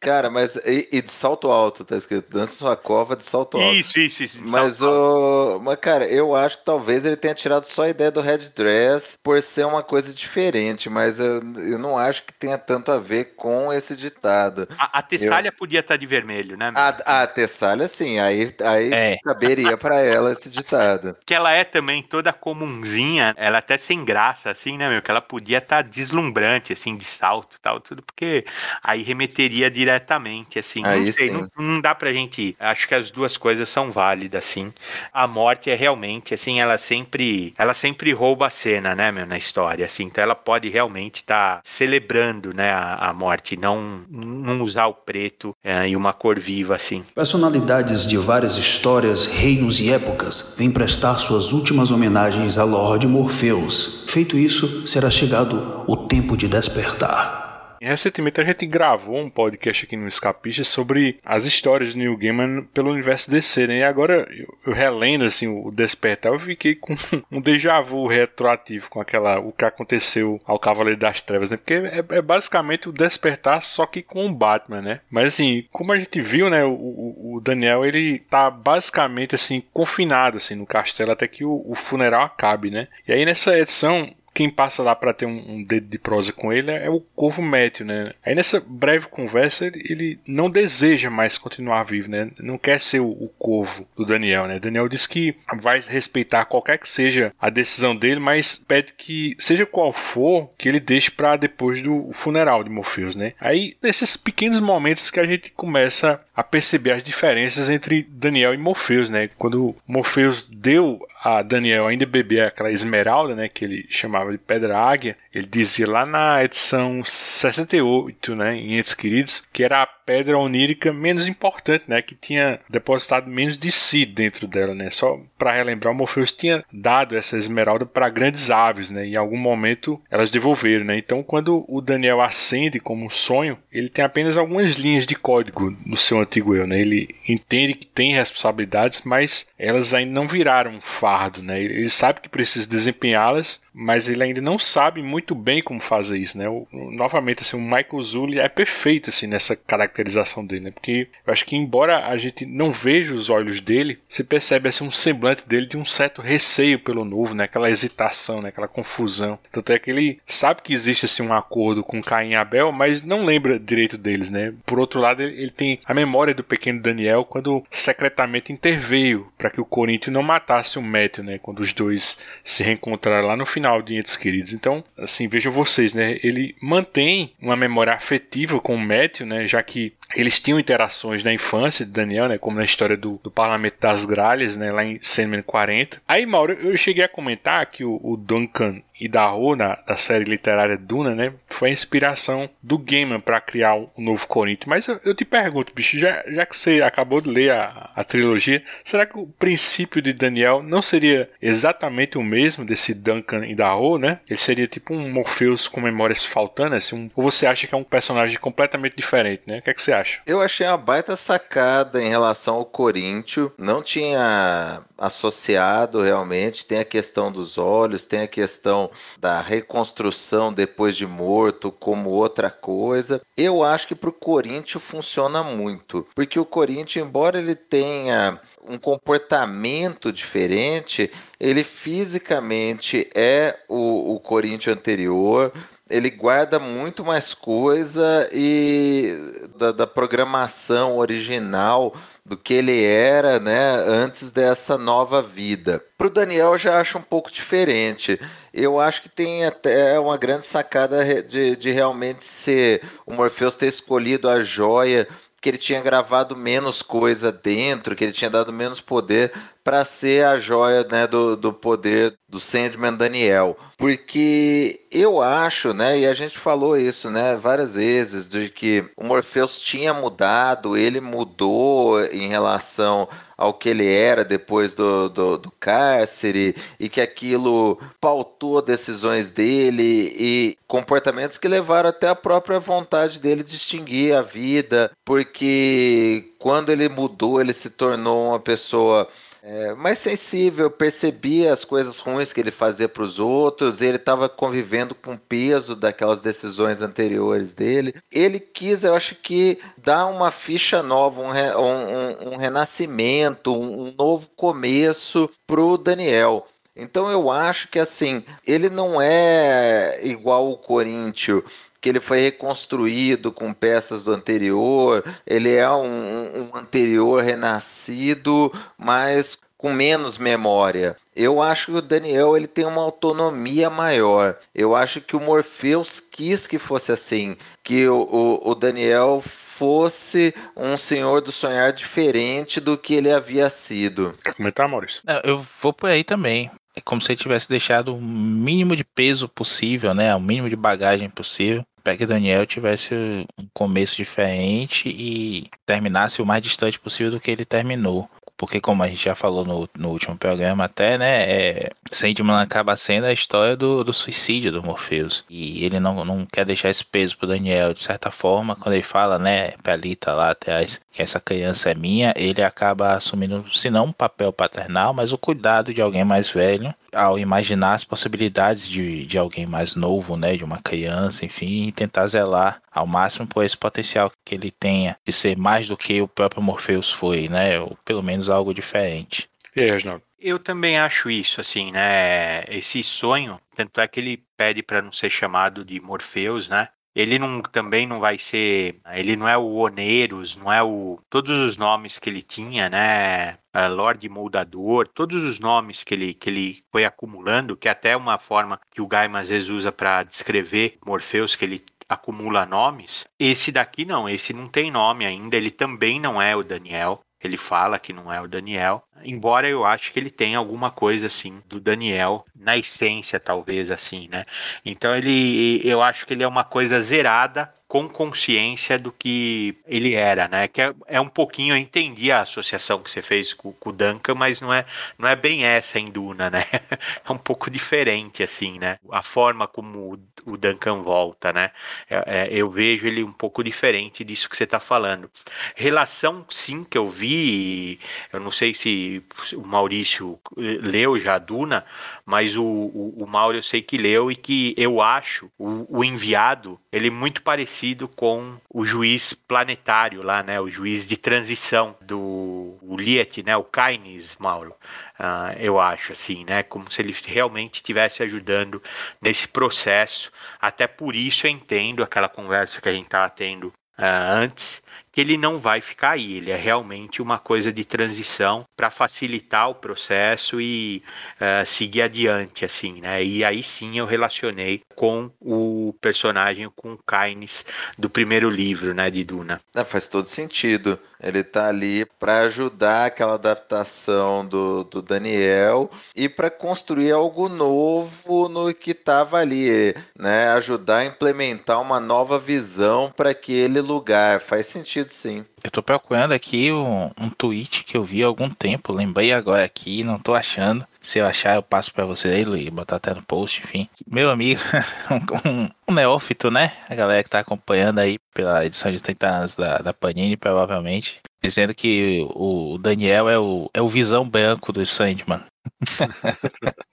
Cara, 0.00 0.30
mas 0.30 0.56
e, 0.56 0.88
e 0.92 1.02
de 1.02 1.10
salto 1.10 1.50
alto, 1.50 1.84
tá 1.84 1.96
escrito. 1.96 2.30
Dança 2.30 2.54
sua 2.56 2.76
cova 2.76 3.14
de 3.16 3.24
salto 3.24 3.58
alto. 3.58 3.80
Isso, 3.80 3.98
isso, 4.00 4.22
isso. 4.22 4.40
Mas, 4.42 4.80
o, 4.82 5.60
mas, 5.62 5.76
cara, 5.76 6.06
eu 6.08 6.34
acho 6.34 6.58
que 6.58 6.64
talvez 6.64 7.04
ele 7.04 7.16
tenha 7.16 7.34
tirado 7.34 7.64
só 7.64 7.86
ideia 7.90 8.10
do 8.10 8.20
Red 8.20 8.50
Dress 8.54 9.18
por 9.22 9.40
ser 9.42 9.66
uma 9.66 9.82
coisa 9.82 10.14
diferente, 10.14 10.88
mas 10.88 11.20
eu, 11.20 11.40
eu 11.56 11.78
não 11.78 11.98
acho 11.98 12.22
que 12.24 12.32
tenha 12.32 12.58
tanto 12.58 12.90
a 12.92 12.98
ver 12.98 13.34
com 13.36 13.72
esse 13.72 13.96
ditado. 13.96 14.68
A, 14.78 14.98
a 14.98 15.02
Tessália 15.02 15.52
podia 15.52 15.80
estar 15.80 15.96
de 15.96 16.06
vermelho, 16.06 16.56
né? 16.56 16.72
A, 16.74 17.22
a 17.22 17.26
Tessália, 17.26 17.86
sim, 17.88 18.18
aí, 18.18 18.54
aí 18.62 18.92
É. 18.92 19.16
caberia 19.24 19.76
pra 19.76 19.96
ela 20.00 20.32
esse 20.32 20.50
ditado. 20.50 21.16
que 21.24 21.34
ela 21.34 21.52
é 21.52 21.64
também 21.64 22.02
toda 22.02 22.32
comunzinha, 22.32 23.34
ela 23.36 23.58
até 23.58 23.76
sem 23.78 24.04
graça, 24.04 24.50
assim, 24.50 24.76
né, 24.76 24.88
meu? 24.88 25.02
Que 25.02 25.10
ela 25.10 25.20
podia 25.20 25.58
estar 25.58 25.82
deslumbrante, 25.82 26.72
assim, 26.72 26.96
de 26.96 27.04
salto 27.04 27.56
e 27.56 27.60
tal, 27.60 27.80
tudo, 27.80 28.02
porque 28.02 28.44
aí 28.82 29.02
remeteria 29.02 29.70
diretamente, 29.70 30.58
assim. 30.58 30.80
Aí 30.84 31.04
não 31.04 31.12
sei, 31.12 31.28
sim. 31.28 31.34
não, 31.34 31.48
não 31.56 31.80
dá 31.80 31.94
pra 31.94 32.12
gente. 32.12 32.56
Acho 32.58 32.88
que 32.88 32.94
as 32.94 33.10
duas 33.10 33.36
coisas 33.36 33.68
são 33.68 33.92
válidas, 33.92 34.44
assim. 34.44 34.72
A 35.12 35.26
morte 35.26 35.70
é 35.70 35.74
realmente, 35.74 36.34
assim, 36.34 36.60
ela 36.60 36.78
sempre. 36.78 37.54
Ela 37.58 37.74
sempre 37.80 38.12
rouba 38.12 38.46
a 38.46 38.50
cena, 38.50 38.94
né, 38.94 39.10
meu, 39.10 39.26
na 39.26 39.38
história, 39.38 39.86
assim. 39.86 40.04
Então 40.04 40.22
ela 40.22 40.34
pode 40.34 40.68
realmente 40.68 41.16
estar 41.16 41.60
celebrando, 41.64 42.54
né, 42.54 42.70
a, 42.70 43.08
a 43.08 43.12
morte, 43.14 43.56
não, 43.56 44.02
não 44.10 44.62
usar 44.62 44.86
o 44.86 44.94
preto 44.94 45.56
é, 45.64 45.88
e 45.88 45.96
uma 45.96 46.12
cor 46.12 46.38
viva, 46.38 46.76
assim. 46.76 47.02
Personalidades 47.14 48.06
de 48.06 48.18
várias 48.18 48.58
histórias, 48.58 49.26
reinos 49.26 49.80
e 49.80 49.90
épocas 49.90 50.54
vêm 50.58 50.70
prestar 50.70 51.18
suas 51.18 51.52
últimas 51.52 51.90
homenagens 51.90 52.58
a 52.58 52.64
Lord 52.64 53.06
Morpheus. 53.06 54.04
Feito 54.08 54.36
isso, 54.36 54.86
será 54.86 55.10
chegado 55.10 55.84
o 55.86 55.96
tempo 55.96 56.36
de 56.36 56.48
despertar. 56.48 57.39
E 57.80 57.86
recentemente 57.86 58.38
a 58.38 58.44
gente 58.44 58.66
gravou 58.66 59.16
um 59.16 59.30
podcast 59.30 59.86
aqui 59.86 59.96
no 59.96 60.06
Escapista 60.06 60.62
sobre 60.64 61.18
as 61.24 61.46
histórias 61.46 61.92
de 61.92 61.98
Neil 61.98 62.14
Gaiman 62.14 62.64
pelo 62.74 62.90
universo 62.90 63.30
DC, 63.30 63.66
né? 63.66 63.78
E 63.78 63.82
agora, 63.82 64.28
eu, 64.30 64.54
eu 64.66 64.72
relendo 64.74 65.24
assim 65.24 65.46
o 65.46 65.70
Despertar, 65.70 66.30
eu 66.30 66.38
fiquei 66.38 66.74
com 66.74 66.94
um 67.32 67.40
déjà 67.40 67.80
vu 67.80 68.06
retroativo 68.06 68.90
com 68.90 69.00
aquela 69.00 69.40
o 69.40 69.50
que 69.50 69.64
aconteceu 69.64 70.38
ao 70.44 70.58
Cavaleiro 70.58 71.00
das 71.00 71.22
Trevas, 71.22 71.48
né? 71.48 71.56
Porque 71.56 71.72
é, 71.72 72.04
é 72.18 72.20
basicamente 72.20 72.86
o 72.86 72.92
Despertar 72.92 73.62
só 73.62 73.86
que 73.86 74.02
com 74.02 74.26
o 74.26 74.34
Batman, 74.34 74.82
né? 74.82 75.00
Mas 75.10 75.28
assim, 75.28 75.64
como 75.72 75.90
a 75.92 75.98
gente 75.98 76.20
viu, 76.20 76.50
né, 76.50 76.62
o, 76.62 76.72
o- 76.72 77.36
o 77.36 77.40
Daniel 77.40 77.86
ele 77.86 78.18
tá 78.18 78.50
basicamente 78.50 79.34
assim 79.34 79.62
confinado 79.72 80.36
assim 80.36 80.54
no 80.54 80.66
castelo 80.66 81.12
até 81.12 81.26
que 81.26 81.46
o, 81.46 81.62
o 81.66 81.74
funeral 81.74 82.24
acabe, 82.26 82.70
né? 82.70 82.88
E 83.08 83.12
aí 83.14 83.24
nessa 83.24 83.58
edição 83.58 84.14
quem 84.32 84.48
passa 84.48 84.82
lá 84.82 84.94
para 84.94 85.12
ter 85.12 85.26
um, 85.26 85.56
um 85.56 85.62
dedo 85.62 85.88
de 85.88 85.98
prosa 85.98 86.32
com 86.32 86.52
ele 86.52 86.70
é 86.70 86.88
o 86.88 87.00
Corvo 87.14 87.42
Matthew, 87.42 87.86
né? 87.86 88.12
Aí 88.24 88.34
nessa 88.34 88.60
breve 88.60 89.06
conversa 89.06 89.66
ele, 89.66 89.82
ele 89.88 90.18
não 90.26 90.48
deseja 90.50 91.10
mais 91.10 91.36
continuar 91.36 91.84
vivo, 91.84 92.10
né? 92.10 92.30
Não 92.38 92.56
quer 92.56 92.80
ser 92.80 93.00
o, 93.00 93.08
o 93.08 93.30
Corvo 93.38 93.86
do 93.96 94.04
Daniel, 94.04 94.46
né? 94.46 94.58
Daniel 94.58 94.88
diz 94.88 95.06
que 95.06 95.34
vai 95.58 95.80
respeitar 95.80 96.44
qualquer 96.44 96.78
que 96.78 96.88
seja 96.88 97.32
a 97.40 97.50
decisão 97.50 97.94
dele, 97.94 98.20
mas 98.20 98.56
pede 98.56 98.94
que 98.96 99.36
seja 99.38 99.66
qual 99.66 99.92
for 99.92 100.50
que 100.56 100.68
ele 100.68 100.80
deixe 100.80 101.10
para 101.10 101.36
depois 101.36 101.82
do 101.82 102.10
funeral 102.12 102.62
de 102.62 102.70
Morpheus, 102.70 103.14
né? 103.14 103.34
Aí 103.40 103.76
nesses 103.82 104.16
pequenos 104.16 104.60
momentos 104.60 105.10
que 105.10 105.20
a 105.20 105.26
gente 105.26 105.50
começa 105.50 106.20
a 106.34 106.42
perceber 106.42 106.92
as 106.92 107.02
diferenças 107.02 107.68
entre 107.68 108.02
Daniel 108.08 108.54
e 108.54 108.58
Morpheus, 108.58 109.10
né? 109.10 109.28
Quando 109.38 109.74
Morpheus 109.86 110.42
deu 110.42 111.00
a 111.22 111.42
Daniel 111.42 111.86
ainda 111.86 112.06
bebê 112.06 112.40
aquela 112.40 112.72
esmeralda, 112.72 113.34
né, 113.34 113.48
que 113.48 113.64
ele 113.64 113.86
chamava 113.88 114.32
de 114.32 114.38
pedra 114.38 114.78
águia, 114.78 115.16
ele 115.34 115.46
dizia 115.46 115.88
lá 115.88 116.06
na 116.06 116.44
edição 116.44 117.02
68, 117.04 118.34
né, 118.36 118.56
em 118.56 118.78
Entes 118.78 118.94
Queridos, 118.94 119.46
que 119.52 119.64
era 119.64 119.82
a 119.82 119.86
pedra 119.86 120.38
onírica 120.38 120.92
menos 120.92 121.26
importante, 121.26 121.84
né, 121.88 122.00
que 122.02 122.14
tinha 122.14 122.60
depositado 122.68 123.28
menos 123.28 123.58
de 123.58 123.72
si 123.72 124.06
dentro 124.06 124.46
dela, 124.46 124.74
né. 124.74 124.90
Só 124.90 125.20
para 125.36 125.52
relembrar, 125.52 125.92
o 125.92 125.96
Morpheus 125.96 126.32
tinha 126.32 126.64
dado 126.72 127.16
essa 127.16 127.36
esmeralda 127.36 127.84
para 127.84 128.08
grandes 128.08 128.50
aves, 128.50 128.90
né, 128.90 129.06
e 129.06 129.14
em 129.14 129.16
algum 129.16 129.38
momento 129.38 130.00
elas 130.10 130.30
devolveram, 130.30 130.84
né. 130.84 130.96
Então, 130.96 131.22
quando 131.22 131.64
o 131.68 131.80
Daniel 131.80 132.20
acende 132.20 132.78
como 132.78 133.04
um 133.04 133.10
sonho, 133.10 133.58
ele 133.72 133.88
tem 133.88 134.04
apenas 134.04 134.36
algumas 134.36 134.76
linhas 134.76 135.06
de 135.06 135.14
código 135.14 135.76
no 135.84 135.96
seu 135.96 136.20
antigo 136.20 136.54
eu, 136.54 136.66
né. 136.66 136.80
Ele 136.80 137.14
entende 137.28 137.74
que 137.74 137.86
tem 137.86 138.14
responsabilidades, 138.14 139.02
mas 139.04 139.50
elas 139.58 139.92
ainda 139.92 140.12
não 140.12 140.28
viraram 140.28 140.72
um 140.72 140.80
fardo, 140.80 141.42
né? 141.42 141.60
Ele 141.60 141.80
ele 141.80 141.90
sabe 141.90 142.20
que 142.20 142.28
precisa 142.28 142.66
desempenhá-las, 142.66 143.60
mas 143.82 144.08
ele 144.10 144.22
ainda 144.22 144.42
não 144.42 144.58
sabe 144.58 145.02
muito 145.02 145.34
bem 145.34 145.62
como 145.62 145.80
fazer 145.80 146.18
isso, 146.18 146.36
né? 146.36 146.46
O- 146.48 146.66
novamente, 146.72 147.40
assim, 147.40 147.56
o 147.56 147.60
Michael 147.60 148.02
Zulli 148.02 148.38
é 148.38 148.48
perfeito, 148.48 149.08
assim, 149.08 149.26
nessa 149.26 149.56
caracterização 149.56 150.44
dele, 150.44 150.64
né? 150.66 150.70
Porque 150.70 151.08
eu 151.26 151.32
acho 151.32 151.46
que, 151.46 151.56
embora 151.56 152.06
a 152.06 152.16
gente 152.18 152.44
não 152.44 152.72
veja 152.72 153.14
os 153.14 153.30
olhos 153.30 153.60
dele, 153.60 153.98
se 154.06 154.22
percebe, 154.22 154.68
assim, 154.68 154.84
um 154.84 154.90
semblante 154.90 155.48
dele 155.48 155.66
de 155.66 155.78
um 155.78 155.84
certo 155.84 156.20
receio 156.20 156.78
pelo 156.78 157.04
novo, 157.04 157.34
né? 157.34 157.44
Aquela 157.44 157.70
hesitação, 157.70 158.42
né? 158.42 158.50
Aquela 158.50 158.68
confusão. 158.68 159.38
Tanto 159.50 159.72
é 159.72 159.78
que 159.78 159.90
ele 159.90 160.20
sabe 160.26 160.60
que 160.62 160.74
existe, 160.74 161.06
assim, 161.06 161.22
um 161.22 161.32
acordo 161.32 161.82
com 161.82 162.02
Caim 162.02 162.30
e 162.30 162.34
Abel, 162.34 162.72
mas 162.72 163.02
não 163.02 163.24
lembra 163.24 163.58
direito 163.58 163.96
deles, 163.96 164.28
né? 164.28 164.52
Por 164.66 164.78
outro 164.78 165.00
lado, 165.00 165.22
ele, 165.22 165.40
ele 165.42 165.50
tem 165.50 165.80
a 165.86 165.94
memória 165.94 166.34
do 166.34 166.44
pequeno 166.44 166.82
Daniel 166.82 167.24
quando 167.24 167.64
secretamente 167.70 168.52
interveio 168.52 169.32
para 169.38 169.50
que 169.50 169.60
o 169.60 169.64
Corinthians 169.64 170.12
não 170.12 170.22
matasse 170.22 170.78
o 170.78 170.82
Matthew, 170.82 171.24
né? 171.24 171.38
Quando 171.38 171.60
os 171.60 171.72
dois 171.72 172.18
se 172.44 172.62
reencontraram 172.62 173.26
lá 173.28 173.36
no 173.36 173.46
final 173.46 173.69
final 173.70 173.82
de 173.82 173.96
Entes 173.96 174.16
Queridos. 174.16 174.52
Então, 174.52 174.82
assim, 174.98 175.28
vejam 175.28 175.52
vocês, 175.52 175.94
né? 175.94 176.18
Ele 176.22 176.56
mantém 176.60 177.32
uma 177.40 177.56
memória 177.56 177.92
afetiva 177.92 178.60
com 178.60 178.74
o 178.74 178.78
Matthew, 178.78 179.26
né? 179.26 179.46
Já 179.46 179.62
que 179.62 179.92
eles 180.16 180.40
tinham 180.40 180.58
interações 180.58 181.22
na 181.22 181.32
infância 181.32 181.84
de 181.86 181.92
Daniel, 181.92 182.28
né? 182.28 182.38
Como 182.38 182.56
na 182.56 182.64
história 182.64 182.96
do, 182.96 183.20
do 183.22 183.30
Parlamento 183.30 183.76
das 183.80 184.04
Gralhas, 184.04 184.56
né? 184.56 184.72
Lá 184.72 184.84
em 184.84 184.98
Sandman 185.00 185.42
40. 185.42 186.02
Aí, 186.08 186.26
Mauro, 186.26 186.52
eu 186.54 186.76
cheguei 186.76 187.04
a 187.04 187.08
comentar 187.08 187.64
que 187.66 187.84
o, 187.84 188.00
o 188.02 188.16
Duncan 188.16 188.82
e 189.00 189.08
da 189.08 189.30
na, 189.56 189.76
da 189.86 189.96
série 189.96 190.24
literária 190.24 190.76
Duna, 190.76 191.14
né? 191.14 191.32
Foi 191.48 191.70
a 191.70 191.72
inspiração 191.72 192.50
do 192.62 192.76
Gaiman 192.76 193.20
para 193.20 193.40
criar 193.40 193.76
o 193.76 193.90
um 193.96 194.04
novo 194.04 194.26
Corinthians. 194.26 194.66
Mas 194.66 194.86
eu, 194.86 195.00
eu, 195.04 195.14
te 195.14 195.24
pergunto, 195.24 195.72
bicho, 195.74 195.98
já, 195.98 196.22
já 196.28 196.44
que 196.44 196.56
você 196.56 196.82
acabou 196.82 197.20
de 197.20 197.30
ler 197.30 197.52
a, 197.52 197.90
a 197.94 198.04
trilogia, 198.04 198.62
será 198.84 199.06
que 199.06 199.18
o 199.18 199.26
princípio 199.26 200.02
de 200.02 200.12
Daniel 200.12 200.62
não 200.62 200.82
seria 200.82 201.30
exatamente 201.40 202.18
o 202.18 202.22
mesmo 202.22 202.64
desse 202.64 202.92
Duncan 202.92 203.46
e 203.46 203.54
da 203.54 203.70
né? 204.00 204.20
Ele 204.28 204.36
seria 204.36 204.66
tipo 204.66 204.92
um 204.92 205.10
Morpheus 205.10 205.68
com 205.68 205.80
memórias 205.80 206.24
faltando, 206.24 206.74
assim, 206.74 206.96
um, 206.96 207.10
ou 207.14 207.22
você 207.22 207.46
acha 207.46 207.66
que 207.66 207.74
é 207.74 207.78
um 207.78 207.84
personagem 207.84 208.38
completamente 208.38 208.96
diferente, 208.96 209.42
né? 209.46 209.58
O 209.58 209.62
que, 209.62 209.70
é 209.70 209.74
que 209.74 209.80
você 209.80 209.92
acha? 209.92 210.20
Eu 210.26 210.40
achei 210.40 210.66
uma 210.66 210.76
baita 210.76 211.16
sacada 211.16 212.02
em 212.02 212.08
relação 212.08 212.56
ao 212.56 212.66
Corinthians. 212.66 213.50
Não 213.56 213.82
tinha 213.82 214.82
associado 215.00 216.02
realmente. 216.02 216.66
Tem 216.66 216.78
a 216.78 216.84
questão 216.84 217.32
dos 217.32 217.56
olhos, 217.56 218.04
tem 218.04 218.20
a 218.20 218.28
questão 218.28 218.90
da 219.18 219.40
reconstrução 219.40 220.52
depois 220.52 220.94
de 220.94 221.06
morto 221.06 221.72
como 221.72 222.10
outra 222.10 222.50
coisa. 222.50 223.22
Eu 223.36 223.64
acho 223.64 223.88
que 223.88 223.94
para 223.94 224.10
o 224.10 224.12
Corinthians 224.12 224.84
funciona 224.84 225.42
muito, 225.42 226.06
porque 226.14 226.38
o 226.38 226.44
Corinthians, 226.44 227.06
embora 227.06 227.38
ele 227.38 227.54
tenha 227.54 228.38
um 228.68 228.76
comportamento 228.78 230.12
diferente, 230.12 231.10
ele 231.40 231.64
fisicamente 231.64 233.08
é 233.14 233.58
o, 233.68 234.14
o 234.14 234.20
Corinthians 234.20 234.76
anterior, 234.76 235.50
ele 235.90 236.08
guarda 236.08 236.58
muito 236.58 237.04
mais 237.04 237.34
coisa 237.34 238.28
e 238.32 239.12
da, 239.56 239.72
da, 239.72 239.86
programação 239.86 240.96
original 240.96 241.92
do 242.24 242.36
que 242.36 242.54
ele 242.54 242.84
era, 242.84 243.40
né, 243.40 243.74
antes 243.86 244.30
dessa 244.30 244.76
nova 244.78 245.22
vida. 245.22 245.82
Para 245.96 246.06
o 246.06 246.10
Daniel 246.10 246.52
eu 246.52 246.58
já 246.58 246.80
acho 246.80 246.98
um 246.98 247.02
pouco 247.02 247.30
diferente. 247.30 248.20
Eu 248.52 248.80
acho 248.80 249.02
que 249.02 249.08
tem 249.08 249.44
até 249.44 249.98
uma 249.98 250.16
grande 250.16 250.46
sacada 250.46 251.22
de, 251.22 251.56
de 251.56 251.70
realmente 251.70 252.24
ser 252.24 252.82
o 253.06 253.14
Morpheus 253.14 253.56
ter 253.56 253.66
escolhido 253.66 254.28
a 254.28 254.40
joia 254.40 255.06
que 255.40 255.48
ele 255.48 255.58
tinha 255.58 255.80
gravado 255.80 256.36
menos 256.36 256.82
coisa 256.82 257.32
dentro, 257.32 257.96
que 257.96 258.04
ele 258.04 258.12
tinha 258.12 258.28
dado 258.30 258.52
menos 258.52 258.80
poder 258.80 259.32
para 259.70 259.84
ser 259.84 260.24
a 260.24 260.36
joia 260.36 260.84
né, 260.90 261.06
do, 261.06 261.36
do 261.36 261.52
poder 261.52 262.18
do 262.28 262.40
Sandman 262.40 262.92
Daniel. 262.92 263.56
Porque 263.78 264.80
eu 264.90 265.22
acho, 265.22 265.72
né, 265.72 266.00
e 266.00 266.06
a 266.08 266.12
gente 266.12 266.36
falou 266.36 266.76
isso 266.76 267.08
né, 267.08 267.36
várias 267.36 267.76
vezes, 267.76 268.28
de 268.28 268.48
que 268.48 268.84
o 268.96 269.04
Morpheus 269.04 269.60
tinha 269.60 269.94
mudado, 269.94 270.76
ele 270.76 271.00
mudou 271.00 272.04
em 272.06 272.26
relação 272.26 273.08
ao 273.38 273.54
que 273.54 273.68
ele 273.68 273.86
era 273.86 274.24
depois 274.24 274.74
do, 274.74 275.08
do, 275.08 275.38
do, 275.38 275.52
cárcere 275.52 276.56
e 276.78 276.88
que 276.88 277.00
aquilo 277.00 277.78
pautou 278.00 278.60
decisões 278.60 279.30
dele 279.30 280.12
e 280.18 280.58
comportamentos 280.66 281.38
que 281.38 281.46
levaram 281.46 281.90
até 281.90 282.08
a 282.08 282.16
própria 282.16 282.58
vontade 282.58 283.20
dele 283.20 283.44
de 283.44 283.54
extinguir 283.54 284.14
a 284.14 284.20
vida, 284.20 284.90
porque 285.04 286.34
quando 286.40 286.70
ele 286.70 286.88
mudou, 286.88 287.40
ele 287.40 287.52
se 287.52 287.70
tornou 287.70 288.30
uma 288.30 288.40
pessoa 288.40 289.08
é, 289.42 289.74
mais 289.74 289.98
sensível, 289.98 290.70
percebia 290.70 291.52
as 291.52 291.64
coisas 291.64 291.98
ruins 291.98 292.32
que 292.32 292.40
ele 292.40 292.50
fazia 292.50 292.88
para 292.88 293.02
os 293.02 293.18
outros, 293.18 293.80
ele 293.80 293.96
estava 293.96 294.28
convivendo 294.28 294.94
com 294.94 295.14
o 295.14 295.18
peso 295.18 295.74
daquelas 295.74 296.20
decisões 296.20 296.82
anteriores 296.82 297.54
dele. 297.54 297.94
Ele 298.12 298.38
quis, 298.38 298.84
eu 298.84 298.94
acho 298.94 299.14
que, 299.14 299.58
dar 299.78 300.06
uma 300.06 300.30
ficha 300.30 300.82
nova, 300.82 301.22
um, 301.22 301.30
re, 301.30 301.54
um, 301.56 302.28
um, 302.28 302.32
um 302.34 302.36
renascimento, 302.36 303.58
um, 303.58 303.94
novo 303.98 304.28
começo 304.36 305.30
para 305.46 305.60
o 305.60 305.78
Daniel. 305.78 306.46
Então 306.76 307.10
eu 307.10 307.30
acho 307.30 307.68
que 307.68 307.78
assim, 307.78 308.22
ele 308.46 308.68
não 308.68 309.00
é 309.00 310.00
igual 310.02 310.50
o 310.50 310.56
Corinthians 310.56 311.42
que 311.80 311.88
ele 311.88 312.00
foi 312.00 312.20
reconstruído 312.20 313.32
com 313.32 313.52
peças 313.52 314.04
do 314.04 314.12
anterior, 314.12 315.02
ele 315.26 315.54
é 315.54 315.70
um, 315.70 316.50
um 316.52 316.56
anterior 316.56 317.22
renascido, 317.22 318.52
mas 318.76 319.38
com 319.56 319.72
menos 319.72 320.16
memória. 320.16 320.96
Eu 321.14 321.42
acho 321.42 321.66
que 321.66 321.78
o 321.78 321.82
Daniel 321.82 322.34
ele 322.34 322.46
tem 322.46 322.64
uma 322.64 322.82
autonomia 322.82 323.68
maior. 323.68 324.38
Eu 324.54 324.74
acho 324.74 325.02
que 325.02 325.14
o 325.14 325.20
Morpheus 325.20 326.00
quis 326.00 326.46
que 326.46 326.58
fosse 326.58 326.92
assim, 326.92 327.36
que 327.62 327.86
o, 327.86 328.00
o, 328.00 328.50
o 328.50 328.54
Daniel 328.54 329.22
fosse 329.22 330.34
um 330.56 330.78
senhor 330.78 331.20
do 331.20 331.30
sonhar 331.30 331.74
diferente 331.74 332.58
do 332.58 332.78
que 332.78 332.94
ele 332.94 333.12
havia 333.12 333.50
sido. 333.50 334.14
Quer 334.24 334.32
comentar, 334.32 334.66
Maurício? 334.66 335.02
Eu 335.22 335.44
vou 335.60 335.74
por 335.74 335.90
aí 335.90 336.02
também. 336.02 336.50
É 336.74 336.80
como 336.80 337.02
se 337.02 337.12
ele 337.12 337.20
tivesse 337.20 337.46
deixado 337.46 337.94
o 337.94 338.00
mínimo 338.00 338.74
de 338.74 338.84
peso 338.84 339.28
possível, 339.28 339.92
né? 339.92 340.14
O 340.14 340.20
mínimo 340.20 340.48
de 340.48 340.56
bagagem 340.56 341.10
possível 341.10 341.62
que 341.96 342.06
Daniel 342.06 342.46
tivesse 342.46 342.94
um 343.38 343.46
começo 343.52 343.96
diferente 343.96 344.88
e 344.88 345.48
terminasse 345.66 346.20
o 346.22 346.26
mais 346.26 346.42
distante 346.42 346.78
possível 346.78 347.12
do 347.12 347.20
que 347.20 347.30
ele 347.30 347.44
terminou. 347.44 348.08
Porque 348.40 348.58
como 348.58 348.82
a 348.82 348.88
gente 348.88 349.04
já 349.04 349.14
falou 349.14 349.44
no, 349.44 349.68
no 349.76 349.90
último 349.90 350.16
programa 350.16 350.64
até, 350.64 350.96
né, 350.96 351.30
é, 351.30 351.70
Sandman 351.92 352.40
acaba 352.40 352.74
sendo 352.74 353.04
a 353.04 353.12
história 353.12 353.54
do, 353.54 353.84
do 353.84 353.92
suicídio 353.92 354.50
do 354.50 354.62
Morpheus, 354.62 355.22
e 355.28 355.62
ele 355.62 355.78
não, 355.78 356.06
não 356.06 356.24
quer 356.24 356.46
deixar 356.46 356.70
esse 356.70 356.82
peso 356.82 357.18
pro 357.18 357.28
Daniel, 357.28 357.74
de 357.74 357.80
certa 357.80 358.10
forma, 358.10 358.56
quando 358.56 358.72
ele 358.72 358.82
fala, 358.82 359.18
né, 359.18 359.50
Lita 359.78 360.14
lá 360.14 360.30
atrás, 360.30 360.80
que 360.90 361.02
essa 361.02 361.20
criança 361.20 361.70
é 361.70 361.74
minha, 361.74 362.14
ele 362.16 362.42
acaba 362.42 362.94
assumindo, 362.94 363.44
se 363.52 363.68
não 363.68 363.84
um 363.84 363.92
papel 363.92 364.32
paternal, 364.32 364.94
mas 364.94 365.12
o 365.12 365.18
cuidado 365.18 365.74
de 365.74 365.82
alguém 365.82 366.02
mais 366.02 366.26
velho, 366.30 366.74
ao 366.92 367.18
imaginar 367.18 367.74
as 367.74 367.84
possibilidades 367.84 368.68
de, 368.68 369.04
de 369.06 369.18
alguém 369.18 369.46
mais 369.46 369.74
novo, 369.74 370.16
né, 370.16 370.36
de 370.36 370.44
uma 370.44 370.60
criança, 370.60 371.24
enfim, 371.24 371.68
e 371.68 371.72
tentar 371.72 372.06
zelar 372.06 372.62
ao 372.70 372.86
máximo 372.86 373.26
por 373.26 373.44
esse 373.44 373.56
potencial 373.56 374.10
que 374.24 374.34
ele 374.34 374.50
tenha 374.50 374.96
de 375.04 375.12
ser 375.12 375.36
mais 375.36 375.68
do 375.68 375.76
que 375.76 376.00
o 376.00 376.08
próprio 376.08 376.42
Morpheus 376.42 376.90
foi, 376.90 377.28
né, 377.28 377.58
ou 377.60 377.76
pelo 377.84 378.02
menos 378.02 378.28
algo 378.28 378.54
diferente. 378.54 379.28
E 379.54 379.60
aí, 379.60 379.70
Reginaldo? 379.70 380.02
Eu 380.18 380.38
também 380.38 380.78
acho 380.78 381.08
isso, 381.10 381.40
assim, 381.40 381.72
né? 381.72 382.44
Esse 382.46 382.82
sonho, 382.82 383.40
tanto 383.56 383.80
é 383.80 383.88
que 383.88 383.98
ele 383.98 384.22
pede 384.36 384.62
para 384.62 384.82
não 384.82 384.92
ser 384.92 385.08
chamado 385.08 385.64
de 385.64 385.80
Morpheus, 385.80 386.46
né? 386.46 386.68
Ele 386.94 387.18
não, 387.18 387.40
também 387.40 387.86
não 387.86 388.00
vai 388.00 388.18
ser. 388.18 388.80
Ele 388.92 389.16
não 389.16 389.28
é 389.28 389.38
o 389.38 389.54
Oneiros, 389.54 390.36
não 390.36 390.52
é 390.52 390.62
o. 390.62 391.00
Todos 391.08 391.38
os 391.38 391.56
nomes 391.56 391.98
que 391.98 392.10
ele 392.10 392.22
tinha, 392.22 392.68
né? 392.68 393.38
Lorde 393.68 394.08
Moldador, 394.08 394.88
todos 394.88 395.24
os 395.24 395.40
nomes 395.40 395.82
que 395.82 395.94
ele, 395.94 396.14
que 396.14 396.30
ele 396.30 396.64
foi 396.70 396.84
acumulando, 396.84 397.56
que 397.56 397.68
é 397.68 397.70
até 397.70 397.96
uma 397.96 398.18
forma 398.18 398.60
que 398.70 398.80
o 398.80 398.86
Gaiman 398.86 399.20
às 399.20 399.28
vezes 399.28 399.48
usa 399.48 399.72
para 399.72 400.02
descrever 400.02 400.78
Morpheus, 400.84 401.34
que 401.34 401.44
ele 401.44 401.64
acumula 401.88 402.46
nomes. 402.46 403.04
Esse 403.18 403.50
daqui 403.50 403.84
não, 403.84 404.08
esse 404.08 404.32
não 404.32 404.48
tem 404.48 404.70
nome 404.70 405.04
ainda, 405.04 405.36
ele 405.36 405.50
também 405.50 405.98
não 405.98 406.22
é 406.22 406.36
o 406.36 406.44
Daniel. 406.44 407.00
Ele 407.22 407.36
fala 407.36 407.78
que 407.78 407.92
não 407.92 408.10
é 408.10 408.18
o 408.18 408.26
Daniel, 408.26 408.82
embora 409.04 409.46
eu 409.46 409.66
acho 409.66 409.92
que 409.92 409.98
ele 409.98 410.10
tenha 410.10 410.38
alguma 410.38 410.70
coisa 410.70 411.06
assim 411.06 411.42
do 411.46 411.60
Daniel 411.60 412.24
na 412.34 412.56
essência, 412.56 413.20
talvez 413.20 413.70
assim, 413.70 414.08
né? 414.08 414.24
Então 414.64 414.96
ele, 414.96 415.60
eu 415.62 415.82
acho 415.82 416.06
que 416.06 416.14
ele 416.14 416.22
é 416.22 416.28
uma 416.28 416.44
coisa 416.44 416.80
zerada 416.80 417.52
com 417.70 417.88
consciência 417.88 418.76
do 418.76 418.90
que 418.90 419.56
ele 419.64 419.94
era, 419.94 420.26
né? 420.26 420.48
Que 420.48 420.60
é, 420.60 420.74
é 420.88 421.00
um 421.00 421.08
pouquinho, 421.08 421.54
eu 421.54 421.56
entendi 421.56 422.10
a 422.10 422.22
associação 422.22 422.82
que 422.82 422.90
você 422.90 423.00
fez 423.00 423.32
com, 423.32 423.52
com, 423.52 423.70
o 423.70 423.72
Duncan, 423.72 424.16
mas 424.16 424.40
não 424.40 424.52
é, 424.52 424.66
não 424.98 425.08
é 425.08 425.14
bem 425.14 425.44
essa 425.44 425.78
em 425.78 425.88
Duna, 425.88 426.28
né? 426.28 426.44
É 427.08 427.12
um 427.12 427.18
pouco 427.18 427.48
diferente, 427.48 428.24
assim, 428.24 428.58
né? 428.58 428.78
A 428.90 429.02
forma 429.02 429.46
como 429.46 429.96
o, 430.26 430.36
Duncan 430.36 430.82
volta, 430.82 431.32
né? 431.32 431.52
É, 431.88 432.04
é, 432.06 432.28
eu 432.32 432.50
vejo 432.50 432.88
ele 432.88 433.04
um 433.04 433.12
pouco 433.12 433.44
diferente 433.44 434.02
disso 434.02 434.28
que 434.28 434.36
você 434.36 434.44
está 434.44 434.58
falando. 434.58 435.08
Relação, 435.54 436.26
sim, 436.28 436.64
que 436.64 436.76
eu 436.76 436.88
vi, 436.88 437.78
eu 438.12 438.18
não 438.18 438.32
sei 438.32 438.52
se 438.52 439.00
o 439.34 439.46
Maurício 439.46 440.18
leu 440.36 440.98
já 440.98 441.14
a 441.14 441.18
Duna, 441.18 441.64
mas 442.10 442.34
o, 442.34 442.42
o, 442.44 443.04
o 443.04 443.06
Mauro 443.06 443.38
eu 443.38 443.42
sei 443.42 443.62
que 443.62 443.78
leu 443.78 444.10
e 444.10 444.16
que 444.16 444.52
eu 444.58 444.82
acho 444.82 445.30
o, 445.38 445.78
o 445.78 445.84
enviado, 445.84 446.58
ele 446.72 446.88
é 446.88 446.90
muito 446.90 447.22
parecido 447.22 447.86
com 447.86 448.36
o 448.52 448.64
juiz 448.64 449.12
planetário 449.12 450.02
lá, 450.02 450.20
né? 450.20 450.40
O 450.40 450.48
juiz 450.48 450.88
de 450.88 450.96
transição 450.96 451.76
do 451.80 452.58
Liet, 452.76 453.22
né? 453.22 453.36
O 453.36 453.44
Kynes, 453.44 454.16
Mauro. 454.18 454.56
Uh, 454.98 455.38
eu 455.38 455.60
acho 455.60 455.92
assim, 455.92 456.24
né? 456.24 456.42
Como 456.42 456.68
se 456.68 456.82
ele 456.82 456.96
realmente 457.06 457.54
estivesse 457.54 458.02
ajudando 458.02 458.60
nesse 459.00 459.28
processo. 459.28 460.10
Até 460.40 460.66
por 460.66 460.96
isso 460.96 461.28
eu 461.28 461.30
entendo 461.30 461.80
aquela 461.80 462.08
conversa 462.08 462.60
que 462.60 462.68
a 462.68 462.72
gente 462.72 462.86
estava 462.86 463.08
tendo 463.08 463.44
uh, 463.44 463.52
antes 463.78 464.60
que 464.92 465.00
ele 465.00 465.16
não 465.16 465.38
vai 465.38 465.60
ficar 465.60 465.90
aí. 465.90 466.14
Ele 466.14 466.30
é 466.30 466.36
realmente 466.36 467.00
uma 467.00 467.18
coisa 467.18 467.52
de 467.52 467.64
transição 467.64 468.44
para 468.56 468.70
facilitar 468.70 469.48
o 469.48 469.54
processo 469.54 470.40
e 470.40 470.82
uh, 471.16 471.46
seguir 471.46 471.82
adiante, 471.82 472.44
assim, 472.44 472.80
né? 472.80 473.02
E 473.04 473.24
aí 473.24 473.42
sim 473.42 473.78
eu 473.78 473.86
relacionei 473.86 474.62
com 474.74 475.10
o 475.20 475.74
personagem, 475.80 476.50
com 476.56 476.72
o 476.72 476.78
Kynes 476.78 477.44
do 477.78 477.88
primeiro 477.88 478.28
livro, 478.28 478.74
né, 478.74 478.90
de 478.90 479.04
Duna. 479.04 479.40
É, 479.54 479.64
faz 479.64 479.86
todo 479.86 480.06
sentido. 480.06 480.78
Ele 481.02 481.22
tá 481.22 481.48
ali 481.48 481.86
para 481.98 482.20
ajudar 482.20 482.86
aquela 482.86 483.14
adaptação 483.14 484.24
do, 484.24 484.64
do 484.64 484.82
Daniel 484.82 485.70
e 485.96 486.08
para 486.08 486.30
construir 486.30 486.92
algo 486.92 487.28
novo 487.28 488.28
no 488.28 488.52
que 488.52 488.72
estava 488.72 489.18
ali, 489.18 489.74
né? 489.98 490.28
Ajudar 490.28 490.78
a 490.78 490.84
implementar 490.84 491.60
uma 491.60 491.80
nova 491.80 492.18
visão 492.18 492.92
para 492.94 493.10
aquele 493.10 493.60
lugar. 493.60 494.20
Faz 494.20 494.46
sentido, 494.46 494.88
sim. 494.88 495.24
Eu 495.42 495.50
tô 495.50 495.62
procurando 495.62 496.12
aqui 496.12 496.52
um, 496.52 496.90
um 497.00 497.08
tweet 497.08 497.64
que 497.64 497.76
eu 497.76 497.84
vi 497.84 498.02
há 498.02 498.06
algum 498.06 498.28
tempo, 498.28 498.72
lembrei 498.72 499.12
agora 499.12 499.44
aqui, 499.44 499.82
não 499.82 499.98
tô 499.98 500.14
achando. 500.14 500.66
Se 500.80 500.98
eu 500.98 501.06
achar, 501.06 501.36
eu 501.36 501.42
passo 501.42 501.72
para 501.72 501.84
você 501.84 502.08
aí, 502.08 502.24
Luiz, 502.24 502.48
botar 502.48 502.76
até 502.76 502.94
no 502.94 503.02
post, 503.02 503.42
enfim. 503.44 503.68
Meu 503.86 504.10
amigo, 504.10 504.40
um, 505.26 505.48
um, 505.68 505.74
neófito, 505.74 506.30
né? 506.30 506.56
A 506.68 506.74
galera 506.74 507.04
que 507.04 507.10
tá 507.10 507.18
acompanhando 507.18 507.80
aí 507.80 507.98
pela 508.14 508.46
edição 508.46 508.72
de 508.72 508.80
30 508.80 509.06
anos 509.06 509.34
da, 509.34 509.58
da 509.58 509.74
Panini, 509.74 510.16
provavelmente, 510.16 511.00
dizendo 511.22 511.54
que 511.54 512.06
o, 512.14 512.56
Daniel 512.58 513.10
é 513.10 513.18
o, 513.18 513.50
é 513.52 513.60
o 513.60 513.68
visão 513.68 514.08
branco 514.08 514.52
do 514.52 514.64
Sandman. 514.64 515.22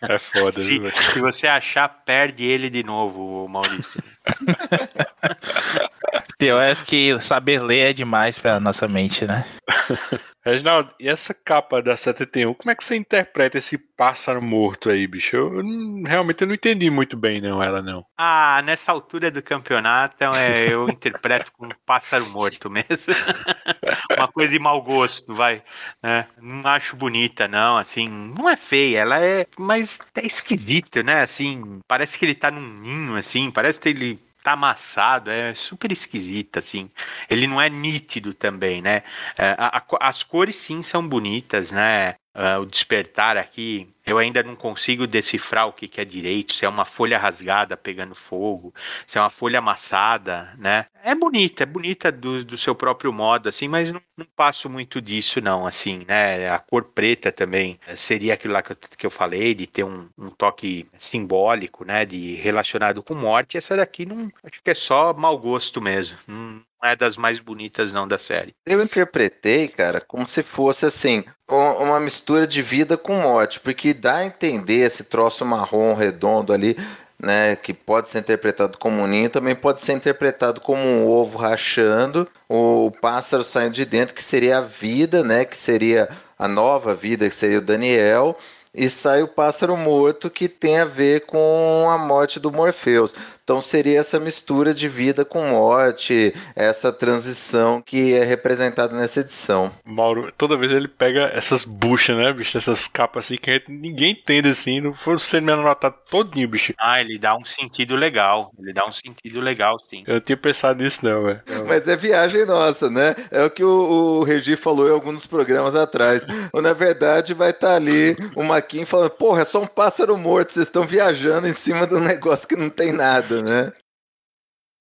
É 0.00 0.18
foda, 0.18 0.60
se, 0.60 0.78
né? 0.78 0.92
se 0.94 1.18
você 1.18 1.46
achar, 1.46 1.88
perde 1.88 2.44
ele 2.44 2.70
de 2.70 2.84
novo, 2.84 3.48
Maurício. 3.48 4.02
Eu 6.38 6.58
acho 6.58 6.84
que 6.84 7.18
saber 7.20 7.62
ler 7.62 7.90
é 7.90 7.92
demais 7.92 8.38
pra 8.38 8.60
nossa 8.60 8.86
mente, 8.86 9.24
né? 9.24 9.44
Reginaldo, 10.44 10.92
e 10.98 11.08
essa 11.08 11.32
capa 11.32 11.82
da 11.82 11.96
71, 11.96 12.54
como 12.54 12.70
é 12.70 12.74
que 12.74 12.84
você 12.84 12.96
interpreta 12.96 13.58
esse 13.58 13.78
pássaro 13.78 14.42
morto 14.42 14.90
aí, 14.90 15.06
bicho? 15.06 15.36
Eu, 15.36 15.60
eu 15.60 16.02
realmente 16.04 16.42
eu 16.42 16.48
não 16.48 16.54
entendi 16.54 16.90
muito 16.90 17.16
bem, 17.16 17.40
não, 17.40 17.62
ela 17.62 17.80
não. 17.82 18.04
Ah, 18.16 18.62
nessa 18.64 18.92
altura 18.92 19.30
do 19.30 19.42
campeonato, 19.42 20.24
é, 20.24 20.72
eu 20.72 20.88
interpreto 20.90 21.52
com 21.52 21.66
um 21.66 21.70
pássaro 21.86 22.28
morto 22.30 22.70
mesmo. 22.70 22.86
Uma 24.16 24.28
coisa 24.28 24.52
de 24.52 24.58
mau 24.58 24.80
gosto, 24.82 25.34
vai. 25.34 25.62
Né? 26.02 26.26
Não 26.40 26.68
acho 26.68 26.96
bonita, 26.96 27.48
não, 27.48 27.76
assim, 27.76 28.08
não 28.08 28.48
é 28.48 28.56
feia, 28.56 29.00
ela 29.00 29.20
é, 29.20 29.46
mas 29.58 29.98
é 30.14 30.26
esquisito, 30.26 31.02
né? 31.02 31.22
Assim, 31.22 31.80
parece 31.88 32.18
que 32.18 32.24
ele 32.24 32.34
tá 32.34 32.50
num 32.50 32.60
ninho, 32.60 33.16
assim, 33.16 33.50
parece 33.50 33.80
que 33.80 33.88
ele 33.88 34.18
tá 34.44 34.52
amassado, 34.52 35.30
é 35.30 35.54
super 35.54 35.90
esquisito, 35.90 36.58
assim. 36.58 36.90
Ele 37.30 37.46
não 37.46 37.60
é 37.60 37.70
nítido 37.70 38.34
também, 38.34 38.82
né? 38.82 39.02
É, 39.38 39.56
a, 39.58 39.78
a, 39.78 40.08
as 40.08 40.22
cores 40.22 40.56
sim 40.56 40.82
são 40.82 41.06
bonitas, 41.06 41.72
né? 41.72 42.14
Uh, 42.34 42.60
o 42.60 42.66
despertar 42.66 43.36
aqui, 43.38 43.88
eu 44.06 44.18
ainda 44.18 44.42
não 44.42 44.54
consigo 44.54 45.06
decifrar 45.06 45.66
o 45.66 45.72
que, 45.72 45.90
é 46.00 46.04
direito, 46.04 46.52
se 46.52 46.64
é 46.64 46.68
uma 46.68 46.84
folha 46.84 47.18
rasgada 47.18 47.76
pegando 47.76 48.14
fogo, 48.14 48.74
se 49.06 49.16
é 49.16 49.20
uma 49.20 49.30
folha 49.30 49.58
amassada, 49.58 50.52
né? 50.58 50.86
É 51.02 51.14
bonita, 51.14 51.62
é 51.62 51.66
bonita 51.66 52.10
do, 52.10 52.44
do 52.44 52.56
seu 52.56 52.74
próprio 52.74 53.12
modo, 53.12 53.48
assim, 53.48 53.68
mas 53.68 53.90
não, 53.90 54.00
não, 54.16 54.26
passo 54.36 54.68
muito 54.68 55.00
disso, 55.00 55.40
não, 55.40 55.66
assim, 55.66 56.04
né? 56.06 56.48
A 56.50 56.58
cor 56.58 56.84
preta 56.84 57.30
também 57.32 57.78
seria 57.96 58.34
aquilo 58.34 58.54
lá 58.54 58.62
que 58.62 58.72
eu, 58.72 58.76
que 58.76 59.06
eu 59.06 59.10
falei, 59.10 59.54
de 59.54 59.66
ter 59.66 59.84
um, 59.84 60.08
um 60.18 60.30
toque 60.30 60.86
simbólico, 60.98 61.84
né? 61.84 62.04
De 62.04 62.34
relacionado 62.36 63.02
com 63.02 63.14
morte. 63.14 63.56
Essa 63.56 63.76
daqui 63.76 64.06
não 64.06 64.30
acho 64.42 64.62
que 64.62 64.70
é 64.70 64.74
só 64.74 65.12
mau 65.12 65.38
gosto 65.38 65.80
mesmo. 65.80 66.16
Não, 66.26 66.62
é 66.84 66.94
das 66.94 67.16
mais 67.16 67.38
bonitas 67.38 67.92
não 67.92 68.06
da 68.06 68.18
série. 68.18 68.54
Eu 68.66 68.82
interpretei, 68.82 69.68
cara, 69.68 70.00
como 70.00 70.26
se 70.26 70.42
fosse 70.42 70.84
assim, 70.84 71.24
uma 71.48 71.98
mistura 71.98 72.46
de 72.46 72.60
vida 72.60 72.96
com 72.96 73.16
morte, 73.22 73.58
porque 73.60 73.93
dá 73.94 74.16
a 74.16 74.26
entender 74.26 74.80
esse 74.80 75.04
troço 75.04 75.44
marrom 75.44 75.94
redondo 75.94 76.52
ali, 76.52 76.76
né, 77.18 77.56
que 77.56 77.72
pode 77.72 78.08
ser 78.08 78.18
interpretado 78.18 78.76
como 78.76 79.00
um 79.00 79.06
ninho, 79.06 79.30
também 79.30 79.54
pode 79.54 79.80
ser 79.80 79.94
interpretado 79.94 80.60
como 80.60 80.82
um 80.82 81.08
ovo 81.08 81.38
rachando, 81.38 82.28
o 82.48 82.90
pássaro 83.00 83.42
saindo 83.42 83.72
de 83.72 83.84
dentro, 83.84 84.14
que 84.14 84.22
seria 84.22 84.58
a 84.58 84.60
vida, 84.60 85.22
né, 85.22 85.44
que 85.44 85.56
seria 85.56 86.08
a 86.38 86.46
nova 86.46 86.94
vida, 86.94 87.28
que 87.28 87.34
seria 87.34 87.58
o 87.58 87.62
Daniel, 87.62 88.36
e 88.74 88.90
sai 88.90 89.22
o 89.22 89.28
pássaro 89.28 89.76
morto 89.76 90.28
que 90.28 90.48
tem 90.48 90.78
a 90.80 90.84
ver 90.84 91.20
com 91.20 91.88
a 91.88 91.96
morte 91.96 92.40
do 92.40 92.50
Morpheus. 92.50 93.14
Então 93.44 93.60
seria 93.60 94.00
essa 94.00 94.18
mistura 94.18 94.72
de 94.72 94.88
vida 94.88 95.22
com 95.22 95.50
morte, 95.50 96.32
essa 96.56 96.90
transição 96.90 97.82
que 97.84 98.14
é 98.14 98.24
representada 98.24 98.96
nessa 98.96 99.20
edição. 99.20 99.70
Mauro, 99.84 100.32
toda 100.36 100.56
vez 100.56 100.72
ele 100.72 100.88
pega 100.88 101.30
essas 101.34 101.62
buchas, 101.62 102.16
né, 102.16 102.32
bicho? 102.32 102.56
Essas 102.56 102.88
capas 102.88 103.26
assim 103.26 103.36
que 103.36 103.52
gente, 103.52 103.70
ninguém 103.70 104.12
entende 104.12 104.48
assim. 104.48 104.80
Não 104.80 104.94
foi 104.94 105.16
o 105.16 105.42
me 105.42 105.52
anotado 105.52 105.94
todinho, 106.10 106.48
bicho. 106.48 106.72
Ah, 106.80 107.02
ele 107.02 107.18
dá 107.18 107.36
um 107.36 107.44
sentido 107.44 107.94
legal. 107.96 108.50
Ele 108.58 108.72
dá 108.72 108.86
um 108.86 108.92
sentido 108.92 109.40
legal, 109.40 109.76
sim. 109.90 110.04
Eu 110.06 110.14
não 110.14 110.20
tinha 110.20 110.38
pensado 110.38 110.82
nisso, 110.82 111.04
não, 111.04 111.24
velho. 111.24 111.42
Mas 111.68 111.86
é 111.86 111.96
viagem 111.96 112.46
nossa, 112.46 112.88
né? 112.88 113.14
É 113.30 113.44
o 113.44 113.50
que 113.50 113.62
o, 113.62 114.20
o 114.20 114.24
Regi 114.24 114.56
falou 114.56 114.88
em 114.88 114.92
alguns 114.92 115.26
programas 115.26 115.74
atrás. 115.74 116.24
Ou, 116.50 116.62
na 116.62 116.72
verdade, 116.72 117.34
vai 117.34 117.50
estar 117.50 117.68
tá 117.68 117.74
ali 117.74 118.16
o 118.34 118.42
Maquin 118.42 118.86
falando: 118.86 119.10
porra, 119.10 119.42
é 119.42 119.44
só 119.44 119.60
um 119.60 119.66
pássaro 119.66 120.16
morto, 120.16 120.52
vocês 120.52 120.66
estão 120.66 120.84
viajando 120.84 121.46
em 121.46 121.52
cima 121.52 121.86
de 121.86 121.94
um 121.94 122.00
negócio 122.00 122.48
que 122.48 122.56
não 122.56 122.70
tem 122.70 122.90
nada 122.90 123.33
né? 123.42 123.72